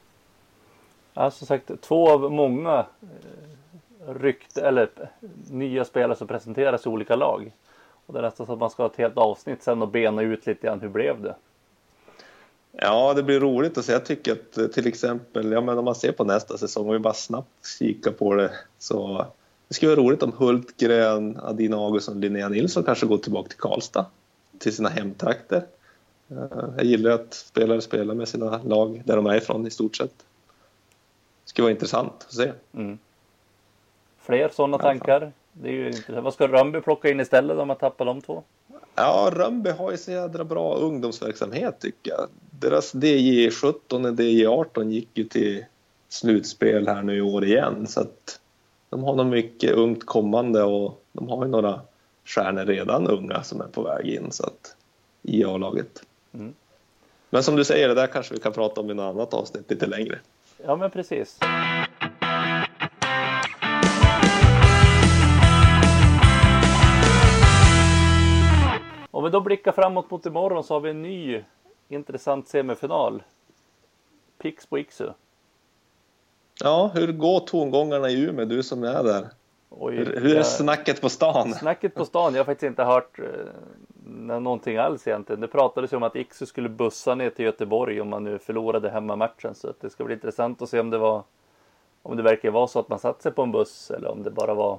Ja, 1.15 1.31
som 1.31 1.47
sagt, 1.47 1.71
två 1.81 2.11
av 2.11 2.33
många 2.33 2.87
eh, 3.03 4.15
rykte 4.15 4.63
eller 4.63 4.91
nya 5.51 5.85
spelare 5.85 6.17
som 6.17 6.27
presenteras 6.27 6.87
i 6.87 6.89
olika 6.89 7.17
lag. 7.17 7.53
Och 8.07 8.13
det 8.13 8.19
är 8.19 8.23
nästan 8.23 8.47
så 8.47 8.53
att 8.53 8.59
man 8.59 8.71
ska 8.71 8.83
ha 8.83 8.91
ett 8.91 8.97
helt 8.97 9.17
avsnitt 9.17 9.63
sen 9.63 9.83
och 9.83 9.89
bena 9.89 10.23
ut 10.23 10.47
lite 10.47 10.67
grann 10.67 10.81
hur 10.81 10.89
blev 10.89 11.23
det? 11.23 11.35
Ja, 12.73 13.15
det 13.15 13.23
blir 13.23 13.41
roligt 13.41 13.79
att 13.79 13.85
se. 13.85 13.93
Jag 13.93 14.05
tycker 14.05 14.33
att 14.33 14.59
eh, 14.59 14.67
till 14.67 14.87
exempel, 14.87 15.53
ja 15.53 15.61
men 15.61 15.79
om 15.79 15.85
man 15.85 15.95
ser 15.95 16.13
på 16.13 16.25
nästa 16.25 16.59
säsong, 16.59 16.89
och 16.89 16.95
vi 16.95 16.99
bara 16.99 17.15
snabbt 17.15 17.67
kikar 17.79 18.11
på 18.11 18.35
det 18.35 18.51
så 18.79 19.27
det 19.69 19.75
skulle 19.75 19.97
vara 19.97 20.01
roligt 20.01 20.23
om 20.23 20.33
Hultgren, 20.37 21.39
Adina 21.43 21.77
Augustsson 21.77 22.15
och 22.15 22.21
Linnea 22.21 22.49
Nilsson 22.49 22.83
kanske 22.83 23.07
går 23.07 23.19
tillbaka 23.19 23.49
till 23.49 23.59
Karlstad, 23.59 24.07
till 24.59 24.77
sina 24.77 24.89
hemtrakter. 24.89 25.67
Eh, 26.31 26.69
jag 26.77 26.85
gillar 26.85 27.11
att 27.11 27.35
spelare 27.35 27.81
spelar 27.81 28.15
med 28.15 28.29
sina 28.29 28.63
lag 28.63 29.03
där 29.05 29.17
de 29.17 29.27
är 29.27 29.37
ifrån 29.37 29.67
i 29.67 29.71
stort 29.71 29.97
sett 29.97 30.19
Det 31.45 31.51
skulle 31.51 31.63
vara 31.63 31.73
intressant 31.73 32.27
att 32.27 32.35
se. 32.35 32.53
Mm. 32.75 32.99
Fler 34.19 34.49
sådana 34.49 34.79
tankar? 34.79 35.33
Det 35.53 35.69
är 35.69 35.73
ju 35.73 35.87
intressant. 35.87 36.25
Vad 36.25 36.35
ska 36.35 36.49
Rönnby 36.49 36.81
plocka 36.81 37.11
in 37.11 37.21
istället 37.21 37.59
om 37.59 37.69
man 37.69 37.77
tappar 37.77 38.05
de 38.05 38.21
två? 38.21 38.43
Ja, 39.01 39.31
Rönnby 39.33 39.71
har 39.71 39.91
ju 39.91 39.97
så 39.97 40.11
jädra 40.11 40.45
bra 40.45 40.75
ungdomsverksamhet 40.75 41.81
tycker 41.81 42.11
jag. 42.11 42.29
Deras 42.51 42.95
DJ17 42.95 43.73
och 43.91 44.15
DJ18 44.15 44.91
gick 44.91 45.09
ju 45.15 45.25
till 45.25 45.65
slutspel 46.09 46.89
här 46.89 47.03
nu 47.03 47.17
i 47.17 47.21
år 47.21 47.45
igen 47.45 47.87
så 47.87 48.01
att 48.01 48.41
de 48.91 49.05
har 49.05 49.15
nog 49.15 49.27
mycket 49.27 49.73
ungt 49.73 50.07
kommande 50.07 50.63
och 50.63 51.05
de 51.13 51.29
har 51.29 51.45
ju 51.45 51.51
några 51.51 51.81
stjärnor 52.25 52.65
redan 52.65 53.07
unga 53.07 53.43
som 53.43 53.61
är 53.61 53.67
på 53.67 53.83
väg 53.83 54.07
in 54.07 54.33
så 54.33 54.47
att 54.47 54.77
i 55.23 55.45
A-laget. 55.45 56.03
Mm. 56.35 56.55
Men 57.31 57.43
som 57.43 57.57
du 57.57 57.65
säger, 57.65 57.89
det 57.89 57.95
där 57.95 58.07
kanske 58.07 58.35
vi 58.35 58.41
kan 58.41 58.53
prata 58.53 58.81
om 58.81 58.91
i 58.91 58.95
något 58.95 59.15
annat 59.15 59.35
avsnitt 59.35 59.71
lite 59.71 59.87
längre. 59.87 60.19
Ja, 60.65 60.77
men 60.77 60.91
precis. 60.91 61.39
Vi 69.29 69.33
då 69.33 69.41
blickar 69.41 69.73
framåt 69.73 70.11
mot 70.11 70.27
imorgon 70.27 70.65
så 70.65 70.75
har 70.75 70.81
vi 70.81 70.91
en 70.91 71.03
ny 71.03 71.45
intressant 71.89 72.49
semifinal. 72.49 73.23
Pixbo 74.39 74.79
Iksu. 74.79 75.09
Ja, 76.61 76.91
hur 76.95 77.13
går 77.13 77.41
tongångarna 77.41 78.11
i 78.11 78.23
Umeå, 78.23 78.45
du 78.45 78.63
som 78.63 78.85
är 78.85 79.05
där? 79.05 79.29
Oj, 79.71 79.97
hur, 79.97 80.21
hur 80.21 80.37
är 80.37 80.43
snacket 80.43 81.01
på 81.01 81.09
stan? 81.09 81.55
Snacket 81.55 81.95
på 81.95 82.05
stan, 82.05 82.35
jag 82.35 82.41
har 82.41 82.45
faktiskt 82.45 82.69
inte 82.69 82.85
hört 82.85 83.19
eh, 83.19 83.27
någonting 84.41 84.77
alls 84.77 85.07
egentligen. 85.07 85.41
Det 85.41 85.49
pratades 85.49 85.93
ju 85.93 85.97
om 85.97 86.03
att 86.03 86.17
Iksu 86.17 86.47
skulle 86.47 86.69
bussa 86.69 87.15
ner 87.15 87.31
till 87.31 87.45
Göteborg 87.45 88.01
om 88.01 88.09
man 88.09 88.25
nu 88.25 88.39
förlorade 88.39 88.91
hemmamatchen. 88.91 89.55
Så 89.55 89.73
det 89.81 89.91
ska 89.91 90.05
bli 90.05 90.15
intressant 90.15 90.63
att 90.63 90.69
se 90.69 90.81
om 90.81 90.91
det 90.91 90.99
var 90.99 91.23
om 92.03 92.17
det 92.17 92.23
verkar 92.23 92.51
vara 92.51 92.67
så 92.67 92.81
att 92.81 92.89
man 92.89 92.99
satt 92.99 93.23
sig 93.23 93.33
på 93.33 93.43
en 93.43 93.53
buss 93.53 93.91
eller 93.91 94.11
om 94.11 94.23
det 94.23 94.31
bara 94.31 94.55
var 94.55 94.79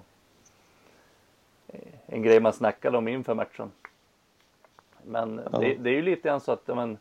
eh, 1.67 1.79
en 2.05 2.21
grej 2.23 2.39
man 2.39 2.53
snackade 2.53 2.97
om 2.97 3.07
inför 3.07 3.33
matchen. 3.33 3.71
Men 5.05 5.41
ja. 5.51 5.59
det, 5.59 5.75
det, 5.75 5.89
är 5.89 5.93
ju 5.93 6.01
lite 6.01 6.27
grann 6.27 6.41
så 6.41 6.51
att 6.51 6.67
men, 6.67 6.97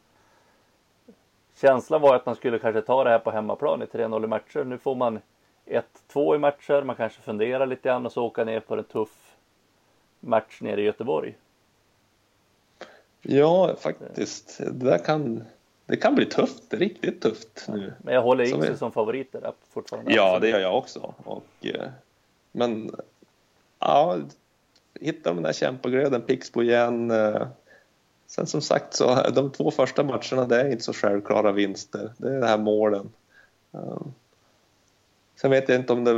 känslan 1.54 2.00
var 2.00 2.16
att 2.16 2.26
man 2.26 2.34
skulle 2.34 2.58
kanske 2.58 2.82
ta 2.82 3.04
det 3.04 3.10
här 3.10 3.18
på 3.18 3.30
hemmaplan 3.30 3.82
i 3.82 3.84
3-0 3.84 4.24
i 4.24 4.26
matcher. 4.26 4.64
Nu 4.64 4.78
får 4.78 4.94
man 4.94 5.20
1-2 5.66 6.34
i 6.34 6.38
matcher, 6.38 6.82
man 6.82 6.96
kanske 6.96 7.22
funderar 7.22 7.66
lite 7.66 7.88
grann 7.88 8.06
och 8.06 8.12
så 8.12 8.24
åka 8.24 8.44
ner 8.44 8.60
på 8.60 8.76
en 8.76 8.84
tuff 8.84 9.36
match 10.20 10.60
nere 10.60 10.80
i 10.80 10.84
Göteborg. 10.84 11.34
Ja, 13.22 13.76
faktiskt. 13.78 14.58
Det 14.58 14.86
där 14.90 14.98
kan, 14.98 15.44
det 15.86 15.96
kan 15.96 16.14
bli 16.14 16.26
tufft, 16.26 16.74
riktigt 16.74 17.20
tufft 17.22 17.66
nu. 17.68 17.92
Men 17.98 18.14
jag 18.14 18.22
håller 18.22 18.44
Ixu 18.44 18.66
som, 18.66 18.76
som 18.76 18.92
favoriter 18.92 19.52
fortfarande. 19.70 20.14
Ja, 20.14 20.38
det 20.38 20.48
gör 20.48 20.60
jag 20.60 20.78
också. 20.78 21.14
Och, 21.24 21.44
eh, 21.60 21.88
men 22.52 22.90
ja, 23.78 24.18
hitta 25.00 25.34
den 25.34 25.42
där 25.42 25.52
kämpaglöden, 25.52 26.22
Pixbo 26.22 26.62
igen. 26.62 27.10
Sen 28.28 28.46
som 28.46 28.62
sagt 28.62 28.94
så 28.94 29.30
de 29.30 29.50
två 29.50 29.70
första 29.70 30.02
matcherna 30.04 30.46
det 30.46 30.60
är 30.60 30.70
inte 30.70 30.84
så 30.84 30.92
självklara 30.92 31.52
vinster. 31.52 32.12
Det 32.16 32.28
är 32.28 32.40
de 32.40 32.46
här 32.46 32.58
målen. 32.58 33.08
Um, 33.70 34.14
sen 35.40 35.50
vet 35.50 35.68
jag 35.68 35.78
inte 35.78 35.92
om 35.92 36.04
det... 36.04 36.12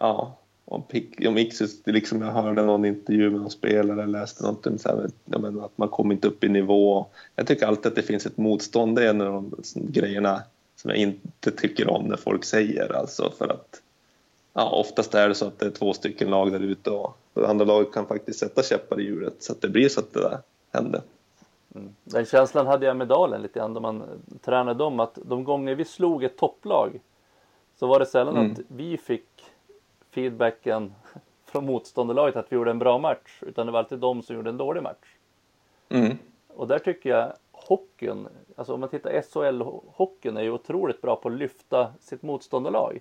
Ja, 0.00 0.38
om, 0.64 0.82
om 1.26 1.38
Ixus, 1.38 1.86
liksom 1.86 2.22
jag 2.22 2.32
hörde 2.32 2.62
någon 2.62 2.84
intervju 2.84 3.30
med 3.30 3.40
någon 3.40 3.50
spelare, 3.50 4.06
läste 4.06 4.42
någonting 4.42 4.78
så 4.78 4.88
här, 4.88 5.10
menar, 5.24 5.64
att 5.64 5.78
man 5.78 5.88
kommer 5.88 6.14
inte 6.14 6.28
upp 6.28 6.44
i 6.44 6.48
nivå. 6.48 7.06
Jag 7.36 7.46
tycker 7.46 7.66
alltid 7.66 7.86
att 7.86 7.96
det 7.96 8.02
finns 8.02 8.26
ett 8.26 8.36
motstånd, 8.36 8.96
det 8.96 9.04
är 9.04 9.10
en 9.10 9.20
av 9.20 9.32
de 9.32 9.62
grejerna 9.74 10.42
som 10.76 10.90
jag 10.90 10.98
inte 10.98 11.50
tycker 11.50 11.90
om 11.90 12.04
när 12.04 12.16
folk 12.16 12.44
säger 12.44 12.96
alltså 12.96 13.32
för 13.38 13.48
att 13.48 13.82
ja, 14.52 14.70
oftast 14.70 15.14
är 15.14 15.28
det 15.28 15.34
så 15.34 15.46
att 15.46 15.58
det 15.58 15.66
är 15.66 15.70
två 15.70 15.92
stycken 15.92 16.30
lag 16.30 16.52
där 16.52 16.60
ute 16.60 16.90
och 16.90 17.18
det 17.34 17.48
andra 17.48 17.64
laget 17.64 17.92
kan 17.92 18.06
faktiskt 18.06 18.38
sätta 18.38 18.62
käppar 18.62 19.00
i 19.00 19.04
hjulet 19.04 19.34
så 19.38 19.52
att 19.52 19.60
det 19.60 19.68
blir 19.68 19.88
så 19.88 20.00
att 20.00 20.14
det 20.14 20.20
där 20.20 20.38
händer. 20.72 21.02
Mm. 21.74 21.94
Den 22.04 22.26
känslan 22.26 22.66
hade 22.66 22.86
jag 22.86 22.96
med 22.96 23.08
Dalen 23.08 23.42
lite 23.42 23.58
grann 23.58 23.74
då 23.74 23.80
man 23.80 24.04
tränade 24.40 24.78
dem 24.78 25.00
att 25.00 25.18
de 25.22 25.44
gånger 25.44 25.74
vi 25.74 25.84
slog 25.84 26.24
ett 26.24 26.36
topplag 26.36 27.00
så 27.76 27.86
var 27.86 27.98
det 27.98 28.06
sällan 28.06 28.36
mm. 28.36 28.52
att 28.52 28.58
vi 28.68 28.96
fick 28.96 29.28
feedbacken 30.10 30.94
från 31.46 31.66
motståndarlaget 31.66 32.36
att 32.36 32.52
vi 32.52 32.56
gjorde 32.56 32.70
en 32.70 32.78
bra 32.78 32.98
match. 32.98 33.42
Utan 33.46 33.66
det 33.66 33.72
var 33.72 33.78
alltid 33.78 33.98
de 33.98 34.22
som 34.22 34.36
gjorde 34.36 34.50
en 34.50 34.56
dålig 34.56 34.82
match. 34.82 35.16
Mm. 35.88 36.18
Och 36.48 36.68
där 36.68 36.78
tycker 36.78 37.10
jag 37.10 37.32
hockeyn, 37.52 38.28
alltså 38.56 38.74
om 38.74 38.80
man 38.80 38.88
tittar 38.88 39.10
SHL-hockeyn 39.10 40.38
är 40.38 40.42
ju 40.42 40.50
otroligt 40.50 41.00
bra 41.00 41.16
på 41.16 41.28
att 41.28 41.34
lyfta 41.34 41.92
sitt 42.00 42.22
motståndarlag. 42.22 42.98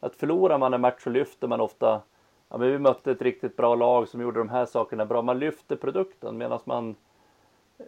Att 0.00 0.14
förlorar 0.16 0.58
man 0.58 0.74
en 0.74 0.80
match 0.80 1.02
så 1.04 1.10
lyfter 1.10 1.48
man 1.48 1.60
ofta, 1.60 2.00
ja 2.52 2.58
men 2.58 2.72
vi 2.72 2.78
mötte 2.78 3.10
ett 3.10 3.22
riktigt 3.22 3.56
bra 3.56 3.74
lag 3.74 4.08
som 4.08 4.20
gjorde 4.20 4.40
de 4.40 4.48
här 4.48 4.66
sakerna 4.66 5.06
bra. 5.06 5.22
Man 5.22 5.38
lyfter 5.38 5.76
produkten 5.76 6.38
medan 6.38 6.60
man 6.64 6.94
eh, 7.78 7.86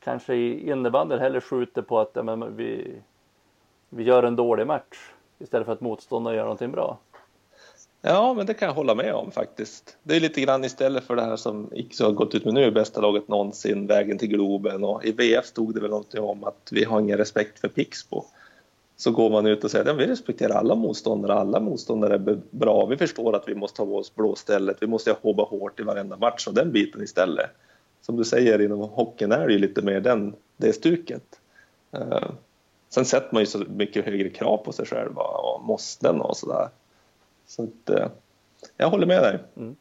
kanske 0.00 0.34
i 0.34 0.70
innebandyn 0.70 1.18
hellre 1.18 1.40
skjuter 1.40 1.82
på 1.82 1.98
att 1.98 2.10
ja, 2.14 2.22
men 2.22 2.56
vi, 2.56 3.00
vi 3.88 4.02
gör 4.02 4.22
en 4.22 4.36
dålig 4.36 4.66
match 4.66 5.12
istället 5.38 5.66
för 5.66 5.72
att 5.72 5.80
motståndaren 5.80 6.36
gör 6.36 6.44
någonting 6.44 6.72
bra. 6.72 6.98
Ja, 8.02 8.34
men 8.34 8.46
det 8.46 8.54
kan 8.54 8.68
jag 8.68 8.74
hålla 8.74 8.94
med 8.94 9.14
om 9.14 9.30
faktiskt. 9.30 9.96
Det 10.02 10.16
är 10.16 10.20
lite 10.20 10.40
grann 10.40 10.64
istället 10.64 11.04
för 11.04 11.16
det 11.16 11.22
här 11.22 11.36
som 11.36 11.70
Iksu 11.74 12.04
har 12.04 12.12
gått 12.12 12.34
ut 12.34 12.44
med 12.44 12.54
nu, 12.54 12.70
bästa 12.70 13.00
laget 13.00 13.28
någonsin, 13.28 13.86
vägen 13.86 14.18
till 14.18 14.28
Globen 14.28 14.84
och 14.84 15.04
i 15.04 15.12
VF 15.12 15.44
stod 15.46 15.74
det 15.74 15.80
väl 15.80 15.90
någonting 15.90 16.20
om 16.20 16.44
att 16.44 16.68
vi 16.72 16.84
har 16.84 17.00
ingen 17.00 17.18
respekt 17.18 17.58
för 17.58 17.68
Pixbo. 17.68 18.24
Så 18.96 19.10
går 19.10 19.30
man 19.30 19.46
ut 19.46 19.64
och 19.64 19.70
säger 19.70 19.90
att 19.90 19.96
vi 19.96 20.06
respekterar 20.06 20.54
alla 20.54 20.74
motståndare, 20.74 21.34
alla 21.34 21.60
motståndare 21.60 22.14
är 22.14 22.40
bra, 22.50 22.86
vi 22.86 22.96
förstår 22.96 23.36
att 23.36 23.48
vi 23.48 23.54
måste 23.54 23.82
ha 23.82 23.88
oss 23.88 24.14
blåstället, 24.14 24.76
vi 24.80 24.86
måste 24.86 25.16
jobba 25.22 25.44
hårt 25.44 25.80
i 25.80 25.82
varenda 25.82 26.16
match 26.16 26.46
och 26.46 26.54
den 26.54 26.72
biten 26.72 27.02
istället. 27.02 27.50
Som 28.00 28.16
du 28.16 28.24
säger 28.24 28.60
inom 28.60 28.80
hockeyn 28.80 29.32
är 29.32 29.46
det 29.46 29.52
ju 29.52 29.58
lite 29.58 29.82
mer 29.82 30.00
den, 30.00 30.34
det 30.56 30.72
stuket. 30.72 31.40
Uh, 31.96 32.30
sen 32.88 33.04
sätter 33.04 33.28
man 33.32 33.42
ju 33.42 33.46
så 33.46 33.58
mycket 33.58 34.04
högre 34.04 34.30
krav 34.30 34.56
på 34.56 34.72
sig 34.72 34.86
själv 34.86 35.18
och 35.18 35.64
måsten 35.64 36.20
och 36.20 36.36
sådär. 36.36 36.68
Så 37.46 37.62
att, 37.62 37.90
uh, 37.90 38.06
jag 38.76 38.90
håller 38.90 39.06
med 39.06 39.22
dig. 39.22 39.38
Mm. 39.56 39.76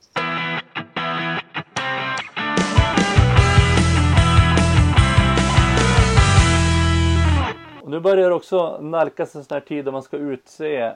Och 7.85 7.91
nu 7.91 7.99
börjar 7.99 8.29
det 8.29 8.35
också 8.35 8.81
nalkas 8.81 9.35
en 9.35 9.43
sån 9.43 9.55
här 9.55 9.61
tid 9.61 9.85
då 9.85 9.91
man 9.91 10.03
ska 10.03 10.17
utse 10.17 10.93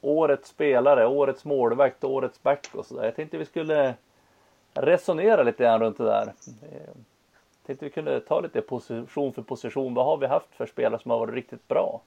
årets 0.00 0.48
spelare, 0.48 1.06
årets 1.06 1.44
målvakt, 1.44 2.04
årets 2.04 2.42
back 2.42 2.68
och 2.74 2.86
sådär. 2.86 3.04
Jag 3.04 3.16
tänkte 3.16 3.38
vi 3.38 3.44
skulle 3.44 3.94
resonera 4.74 5.42
lite 5.42 5.62
grann 5.62 5.80
runt 5.80 5.98
det 5.98 6.04
där. 6.04 6.32
Jag 6.60 7.66
tänkte 7.66 7.84
vi 7.84 7.90
kunde 7.90 8.20
ta 8.20 8.40
lite 8.40 8.60
position 8.60 9.32
för 9.32 9.42
position. 9.42 9.94
Vad 9.94 10.04
har 10.04 10.16
vi 10.16 10.26
haft 10.26 10.54
för 10.56 10.66
spelare 10.66 11.02
som 11.02 11.10
har 11.10 11.18
varit 11.18 11.34
riktigt 11.34 11.68
bra 11.68 12.02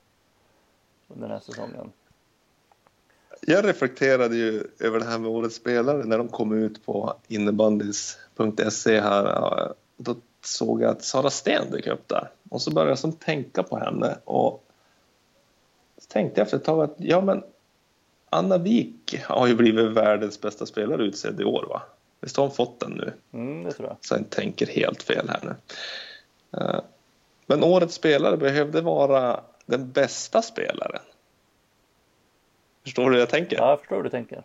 under 1.08 1.28
den 1.28 1.32
här 1.32 1.40
säsongen? 1.40 1.92
Jag 3.42 3.66
reflekterade 3.66 4.36
ju 4.36 4.64
över 4.80 5.00
det 5.00 5.06
här 5.06 5.20
med 5.20 5.32
årets 5.32 5.56
spelare 5.56 6.04
när 6.04 6.18
de 6.18 6.28
kom 6.28 6.54
ut 6.54 6.86
på 6.86 7.14
innebandys.se 7.28 9.02
här. 9.02 9.74
Då 9.98 10.16
såg 10.48 10.82
jag 10.82 10.92
att 10.92 11.04
Sara 11.04 11.30
Sten 11.30 11.72
dök 11.72 11.88
upp 11.88 12.08
där 12.08 12.30
och 12.50 12.62
så 12.62 12.72
började 12.72 12.92
jag 12.92 13.00
som 13.00 13.12
tänka 13.12 13.64
på 13.64 13.78
henne 13.78 14.18
och 14.24 14.64
så 15.98 16.08
tänkte 16.08 16.42
jag 16.42 16.46
efter 16.46 16.58
ett 16.58 16.64
tag 16.64 16.84
att 16.84 16.96
ja 16.98 17.22
men 17.22 17.44
Anna 18.30 18.58
Wik 18.58 19.20
har 19.24 19.48
ju 19.48 19.56
blivit 19.56 19.92
världens 19.92 20.42
bästa 20.42 20.66
spelare 20.66 21.04
utsedd 21.04 21.42
i 21.42 21.44
år 21.44 21.66
va? 21.70 21.82
Visst 22.22 22.38
har 22.38 22.44
hon 22.44 22.56
fått 22.56 22.80
den 22.80 22.92
nu? 22.92 23.14
Mm, 23.34 23.64
det 23.64 23.72
tror 23.72 23.88
jag. 23.88 23.98
Så 24.02 24.16
jag 24.16 24.30
tänker 24.30 24.68
helt 24.68 25.04
fel 25.04 25.30
här 25.30 25.40
nu. 25.44 25.56
Eh, 26.60 26.82
men 27.48 27.64
årets 27.64 27.96
spelare 27.96 28.38
behövde 28.38 28.82
vara 28.82 29.40
den 29.66 29.92
bästa 29.92 30.42
spelaren. 30.42 31.02
Förstår 32.84 33.10
du 33.10 33.12
hur 33.12 33.20
jag 33.20 33.30
tänker? 33.30 33.58
Ja, 33.58 33.70
jag 33.70 33.80
förstår 33.80 33.96
hur 33.96 34.04
du 34.04 34.10
tänker. 34.10 34.44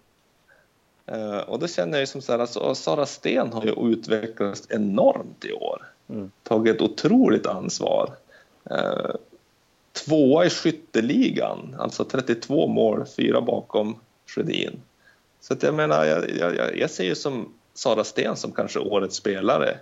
Uh, 1.13 1.39
och 1.39 1.59
då 1.59 1.67
känner 1.67 1.99
jag 1.99 2.09
som 2.09 2.23
så 2.23 2.33
här, 2.33 2.39
alltså, 2.39 2.75
Sara 2.75 3.07
Sten 3.07 3.53
har 3.53 3.65
ju 3.65 3.93
utvecklats 3.93 4.67
enormt 4.71 5.45
i 5.45 5.53
år. 5.53 5.83
Mm. 6.09 6.31
Tagit 6.43 6.77
ett 6.77 6.83
otroligt 6.83 7.47
ansvar. 7.47 8.11
Uh, 8.71 9.15
tvåa 9.93 10.47
i 10.47 10.51
skytteligan, 10.51 11.77
alltså 11.79 12.05
32 12.05 12.67
mål, 12.67 13.05
fyra 13.17 13.41
bakom 13.41 13.97
Sjödin. 14.27 14.81
Så 15.41 15.53
att 15.53 15.63
jag 15.63 15.75
menar, 15.75 16.05
jag, 16.05 16.31
jag, 16.37 16.77
jag 16.79 16.91
ser 16.91 17.05
ju 17.05 17.15
som 17.15 17.53
Sara 17.75 18.05
Sten 18.05 18.37
som 18.37 18.53
kanske 18.53 18.79
årets 18.79 19.17
spelare 19.17 19.79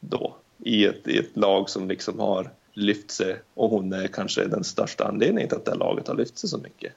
då 0.00 0.34
i 0.58 0.86
ett, 0.86 1.08
i 1.08 1.18
ett 1.18 1.36
lag 1.36 1.70
som 1.70 1.88
liksom 1.88 2.20
har 2.20 2.50
lyft 2.72 3.10
sig 3.10 3.36
och 3.54 3.70
hon 3.70 3.92
är 3.92 4.06
kanske 4.06 4.44
den 4.44 4.64
största 4.64 5.04
anledningen 5.04 5.48
till 5.48 5.58
att 5.58 5.64
det 5.64 5.70
här 5.70 5.78
laget 5.78 6.08
har 6.08 6.14
lyft 6.14 6.38
sig 6.38 6.50
så 6.50 6.58
mycket. 6.58 6.92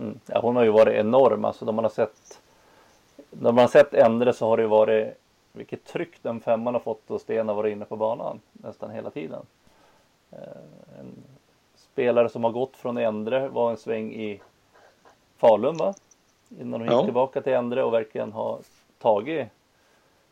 Mm. 0.00 0.20
Ja, 0.26 0.40
hon 0.40 0.56
har 0.56 0.64
ju 0.64 0.70
varit 0.70 0.94
enorm, 0.94 1.44
alltså 1.44 1.64
när 1.64 1.72
man 1.72 1.84
har 1.84 1.90
sett 1.90 2.40
när 3.40 3.52
man 3.52 3.68
sett 3.68 3.94
Endre 3.94 4.32
så 4.32 4.46
har 4.46 4.56
det 4.56 4.62
ju 4.62 4.68
varit 4.68 5.14
vilket 5.52 5.84
tryck 5.84 6.22
den 6.22 6.40
femman 6.40 6.74
har 6.74 6.80
fått 6.80 7.10
och 7.10 7.20
Sten 7.20 7.48
har 7.48 7.54
varit 7.54 7.72
inne 7.72 7.84
på 7.84 7.96
banan 7.96 8.40
nästan 8.52 8.90
hela 8.90 9.10
tiden. 9.10 9.46
Eh, 10.30 10.98
en 10.98 11.22
spelare 11.76 12.28
som 12.28 12.44
har 12.44 12.50
gått 12.50 12.76
från 12.76 12.98
Endre 12.98 13.48
var 13.48 13.70
en 13.70 13.76
sväng 13.76 14.12
i 14.14 14.40
Falun 15.36 15.76
va? 15.76 15.94
Innan 16.60 16.80
hon 16.80 16.82
gick 16.82 16.92
ja. 16.92 17.04
tillbaka 17.04 17.42
till 17.42 17.52
Endre 17.52 17.82
och 17.82 17.92
verkligen 17.92 18.32
har 18.32 18.58
tagit 18.98 19.48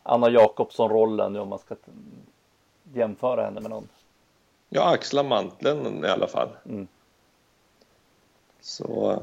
Anna 0.03 0.31
Jakobsson-rollen 0.31 1.33
nu 1.33 1.39
om 1.39 1.49
man 1.49 1.59
ska 1.59 1.77
jämföra 2.93 3.45
henne 3.45 3.61
med 3.61 3.71
någon. 3.71 3.89
Ja, 4.69 4.95
axla 4.95 5.23
manteln 5.23 6.05
i 6.05 6.09
alla 6.09 6.27
fall. 6.27 6.49
Mm. 6.65 6.89
Så 8.61 9.23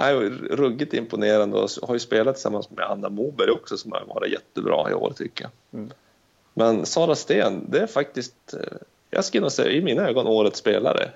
Nej, 0.00 0.14
ruggigt 0.50 0.94
imponerande 0.94 1.56
och 1.56 1.68
har 1.82 1.94
ju 1.94 2.00
spelat 2.00 2.34
tillsammans 2.34 2.70
med 2.70 2.84
Anna 2.84 3.08
Moberg 3.08 3.50
också 3.50 3.76
som 3.76 3.92
har 3.92 4.04
varit 4.14 4.32
jättebra 4.32 4.90
i 4.90 4.94
år 4.94 5.12
tycker 5.16 5.44
jag. 5.44 5.80
Mm. 5.80 5.92
Men 6.54 6.86
Sara 6.86 7.14
Sten, 7.14 7.66
det 7.70 7.78
är 7.78 7.86
faktiskt, 7.86 8.54
eh, 8.54 8.78
jag 9.10 9.24
skulle 9.24 9.40
nog 9.40 9.52
säga 9.52 9.70
i 9.70 9.82
mina 9.82 10.08
ögon 10.08 10.26
årets 10.26 10.58
spelare. 10.58 11.10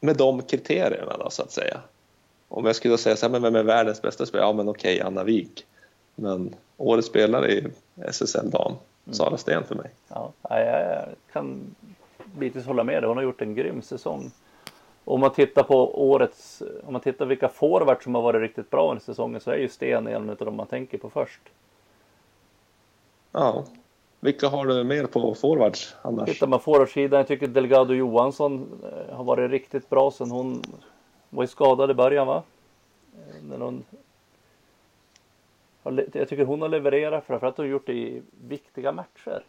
Med 0.00 0.16
de 0.16 0.42
kriterierna 0.42 1.16
då 1.16 1.30
så 1.30 1.42
att 1.42 1.52
säga. 1.52 1.80
Om 2.48 2.66
jag 2.66 2.76
skulle 2.76 2.98
säga 2.98 3.16
så 3.16 3.26
här, 3.26 3.30
men 3.30 3.42
vem 3.42 3.56
är 3.56 3.62
världens 3.62 4.02
bästa 4.02 4.26
spelare? 4.26 4.48
Ja 4.48 4.52
men 4.52 4.68
okej, 4.68 5.00
Anna 5.00 5.24
Wik. 5.24 5.66
Men 6.14 6.54
årets 6.76 7.08
spelare 7.08 7.52
i 7.52 7.66
SSL-dam, 7.96 8.72
mm. 8.72 9.14
Sara 9.14 9.36
Sten 9.36 9.64
för 9.64 9.74
mig. 9.74 9.90
Ja, 10.08 10.32
jag 10.48 11.08
kan 11.32 11.74
bitvis 12.38 12.66
hålla 12.66 12.84
med 12.84 13.02
dig. 13.02 13.08
Hon 13.08 13.16
har 13.16 13.24
gjort 13.24 13.42
en 13.42 13.54
grym 13.54 13.82
säsong. 13.82 14.30
Om 15.10 15.20
man 15.20 15.32
tittar 15.32 15.62
på 15.62 16.08
årets, 16.10 16.62
om 16.84 16.92
man 16.92 17.02
tittar 17.02 17.26
vilka 17.26 17.48
forwards 17.48 18.04
som 18.04 18.14
har 18.14 18.22
varit 18.22 18.40
riktigt 18.40 18.70
bra 18.70 18.90
under 18.90 19.02
säsongen 19.02 19.40
så 19.40 19.50
är 19.50 19.56
ju 19.56 19.68
Sten 19.68 20.06
en 20.06 20.30
av 20.30 20.36
de 20.36 20.56
man 20.56 20.66
tänker 20.66 20.98
på 20.98 21.10
först. 21.10 21.40
Ja, 23.32 23.64
vilka 24.20 24.48
har 24.48 24.66
du 24.66 24.84
mer 24.84 25.06
på 25.06 25.34
forwards 25.34 25.96
annars? 26.02 26.28
Tittar 26.28 26.46
man 26.46 26.60
forwardsidan, 26.60 27.18
jag 27.18 27.26
tycker 27.26 27.46
Delgado 27.46 27.94
Johansson 27.94 28.80
eh, 28.82 29.16
har 29.16 29.24
varit 29.24 29.50
riktigt 29.50 29.90
bra 29.90 30.10
sen 30.10 30.30
hon 30.30 30.62
var 31.30 31.42
ju 31.42 31.46
skadad 31.46 31.90
i 31.90 31.94
början 31.94 32.26
va? 32.26 32.42
Eh, 33.14 33.42
när 33.42 33.58
hon... 33.58 33.84
Jag 36.12 36.28
tycker 36.28 36.44
hon 36.44 36.62
har 36.62 36.68
levererat 36.68 37.24
framförallt 37.26 37.56
har 37.56 37.64
hon 37.64 37.72
gjort 37.72 37.86
det 37.86 37.92
i 37.92 38.22
viktiga 38.48 38.92
matcher. 38.92 39.42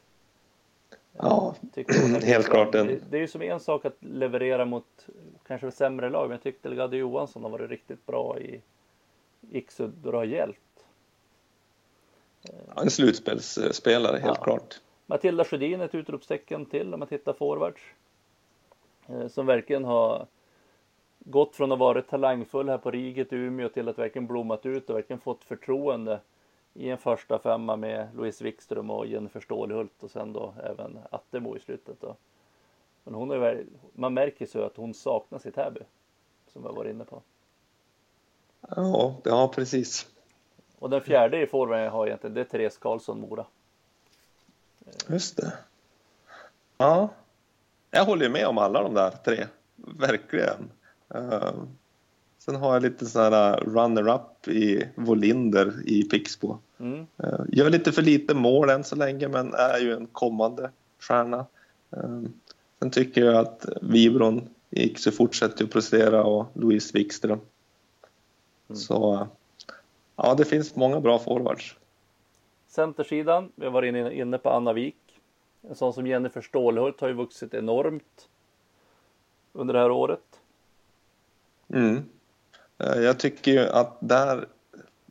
Ja, 1.17 1.55
helt 2.23 2.45
klart. 2.49 2.75
En... 2.75 2.87
Det, 2.87 2.99
det, 3.09 3.17
är 3.17 3.21
ju 3.21 3.27
som 3.27 3.41
en 3.41 3.59
sak 3.59 3.85
att 3.85 3.97
leverera 3.99 4.65
mot 4.65 5.07
kanske 5.49 5.71
sämre 5.71 6.09
lag, 6.09 6.27
men 6.27 6.31
jag 6.31 6.43
tyckte 6.43 6.69
Delgado 6.69 6.97
Johansson 6.97 7.43
har 7.43 7.49
varit 7.49 7.69
riktigt 7.69 8.05
bra 8.05 8.39
i 8.39 8.61
Iksu 9.51 9.87
då 9.87 10.11
det 10.11 10.17
har 10.17 10.23
hjälpt. 10.23 10.85
Ja, 12.41 12.81
en 12.81 12.89
slutspelsspelare, 12.89 14.17
helt 14.17 14.37
ja. 14.37 14.43
klart. 14.43 14.81
Matilda 15.05 15.45
Sjödin 15.45 15.81
ett 15.81 15.95
utropstecken 15.95 16.65
till 16.65 16.93
om 16.93 16.99
man 16.99 17.07
tittar 17.07 17.33
forwards. 17.33 17.81
Eh, 19.07 19.27
som 19.27 19.45
verkligen 19.45 19.85
har 19.85 20.27
gått 21.19 21.55
från 21.55 21.71
att 21.71 21.79
vara 21.79 22.01
talangfull 22.01 22.69
här 22.69 22.77
på 22.77 22.91
Riget 22.91 23.33
i 23.33 23.35
Umeå 23.35 23.69
till 23.69 23.89
att 23.89 23.99
verkligen 23.99 24.27
blommat 24.27 24.65
ut 24.65 24.89
och 24.89 24.95
verkligen 24.95 25.19
fått 25.19 25.43
förtroende 25.43 26.19
i 26.73 26.89
en 26.89 26.97
första 26.97 27.39
femma 27.39 27.75
med 27.75 28.07
Louise 28.15 28.43
Wikström 28.43 28.89
och 28.89 29.07
Jennifer 29.07 29.39
Stålhult 29.39 30.03
och 30.03 30.11
sen 30.11 30.33
då 30.33 30.53
även 30.63 30.99
Attemo 31.11 31.57
i 31.57 31.59
slutet. 31.59 32.01
Då. 32.01 32.15
Men 33.09 33.19
hon 33.19 33.31
är, 33.31 33.65
man 33.93 34.13
märker 34.13 34.45
så 34.45 34.63
att 34.63 34.77
hon 34.77 34.93
saknas 34.93 35.45
i 35.45 35.51
Täby. 35.51 35.79
Som 36.53 36.63
jag 36.63 36.73
var 36.73 36.85
inne 36.85 37.03
på. 37.03 37.21
Ja, 38.75 39.15
ja 39.23 39.51
precis. 39.55 40.07
Och 40.79 40.89
den 40.89 41.01
fjärde 41.01 41.41
i 41.41 41.47
forwarden 41.47 41.83
jag 41.83 41.91
har 41.91 42.07
egentligen, 42.07 42.33
det 42.33 42.41
är 42.41 42.45
Therese 42.45 42.77
Karlsson, 42.77 43.19
Mora. 43.19 43.45
Just 45.07 45.37
det. 45.37 45.53
Ja, 46.77 47.09
jag 47.91 48.05
håller 48.05 48.29
med 48.29 48.47
om 48.47 48.57
alla 48.57 48.81
de 48.81 48.93
där 48.93 49.11
tre. 49.11 49.45
Verkligen. 49.75 50.71
Uh, 51.15 51.53
sen 52.37 52.55
har 52.55 52.73
jag 52.73 52.83
lite 52.83 53.05
sådana 53.05 53.55
runner-up 53.57 54.47
i 54.47 54.87
Volinder 54.95 55.73
i 55.85 56.03
Pixbo. 56.03 56.57
Mm. 56.77 57.07
Uh, 57.23 57.41
gör 57.47 57.69
lite 57.69 57.91
för 57.91 58.01
lite 58.01 58.33
mål 58.33 58.69
än 58.69 58.83
så 58.83 58.95
länge, 58.95 59.27
men 59.27 59.53
är 59.53 59.79
ju 59.79 59.93
en 59.93 60.07
kommande 60.07 60.71
stjärna. 60.99 61.45
Sen 62.79 62.91
tycker 62.91 63.25
jag 63.25 63.35
att 63.35 63.65
Vibron 63.81 64.49
gick 64.69 64.99
så 64.99 65.11
fortsätter 65.11 65.63
att 65.63 65.71
prestera 65.71 66.23
och 66.23 66.45
Louise 66.53 66.97
Wikström. 66.97 67.39
Mm. 68.69 68.75
Så 68.75 69.27
ja, 70.15 70.35
det 70.35 70.45
finns 70.45 70.75
många 70.75 70.99
bra 70.99 71.19
forwards. 71.19 71.75
Centersidan, 72.67 73.51
vi 73.55 73.65
har 73.65 73.71
varit 73.71 73.89
inne, 73.89 74.13
inne 74.13 74.37
på 74.37 74.49
Anna 74.49 74.73
Wik. 74.73 74.95
En 75.61 75.75
sån 75.75 75.93
som 75.93 76.07
Jennifer 76.07 76.41
Stålhult 76.41 77.01
har 77.01 77.07
ju 77.07 77.13
vuxit 77.13 77.53
enormt 77.53 78.29
under 79.53 79.73
det 79.73 79.79
här 79.79 79.91
året. 79.91 80.39
Mm. 81.73 82.03
Eh, 82.77 83.01
jag 83.01 83.19
tycker 83.19 83.51
ju 83.51 83.59
att 83.59 83.97
där, 83.99 84.47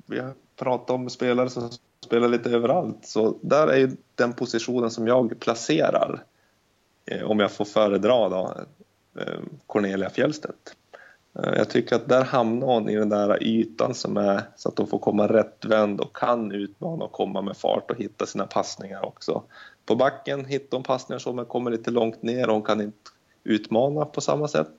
vi 0.07 0.19
har 0.19 0.33
pratat 0.57 0.91
om 0.91 1.11
spelare 1.11 1.49
som 1.49 1.71
spelar 2.01 2.29
lite 2.29 2.51
överallt, 2.51 3.07
så 3.07 3.39
där 3.41 3.67
är 3.67 3.77
ju 3.77 3.91
den 4.15 4.33
positionen 4.33 4.91
som 4.91 5.07
jag 5.07 5.41
placerar 5.41 6.25
om 7.25 7.40
jag 7.40 7.53
får 7.53 7.64
föredra 7.64 8.29
då, 8.29 8.55
eh, 9.21 9.40
Cornelia 9.66 10.11
Fjellstedt. 10.11 10.77
Eh, 11.38 11.53
jag 11.57 11.71
tycker 11.71 11.97
att 11.97 12.09
där 12.09 12.25
hamnar 12.25 12.66
hon 12.66 12.88
i 12.88 12.97
den 12.97 13.09
där 13.09 13.42
ytan 13.42 13.94
som 13.94 14.16
är 14.16 14.42
så 14.57 14.68
att 14.68 14.79
hon 14.79 14.87
får 14.87 14.99
komma 14.99 15.27
rättvänd 15.27 16.01
och 16.01 16.16
kan 16.16 16.53
utmana 16.53 17.05
och 17.05 17.12
komma 17.12 17.42
med 17.42 17.57
fart 17.57 17.90
och 17.90 17.97
hitta 17.97 18.27
sina 18.27 18.47
passningar 18.47 19.05
också. 19.05 19.42
På 19.87 19.97
backen 19.97 20.44
hittar 20.44 20.77
hon 20.77 20.85
passningar 20.85 21.18
som 21.18 21.44
kommer 21.44 21.71
lite 21.71 21.90
långt 21.90 22.23
ner 22.23 22.47
och 22.47 22.55
hon 22.55 22.62
kan 22.62 22.81
inte 22.81 23.11
utmana 23.44 24.05
på 24.05 24.21
samma 24.21 24.49
sätt. 24.49 24.71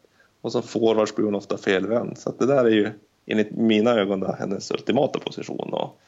Och 0.41 0.51
som 0.51 0.63
forwards 0.63 1.15
blir 1.15 1.25
hon 1.25 1.35
ofta 1.35 1.57
felvänd. 1.57 2.17
Så 2.17 2.33
det 2.39 2.45
där 2.45 2.65
är 2.65 2.69
ju 2.69 2.91
enligt 3.25 3.51
mina 3.51 3.91
ögon 3.91 4.19
då, 4.19 4.35
hennes 4.39 4.71
ultimata 4.71 5.19
position. 5.19 5.73
Och, 5.73 5.99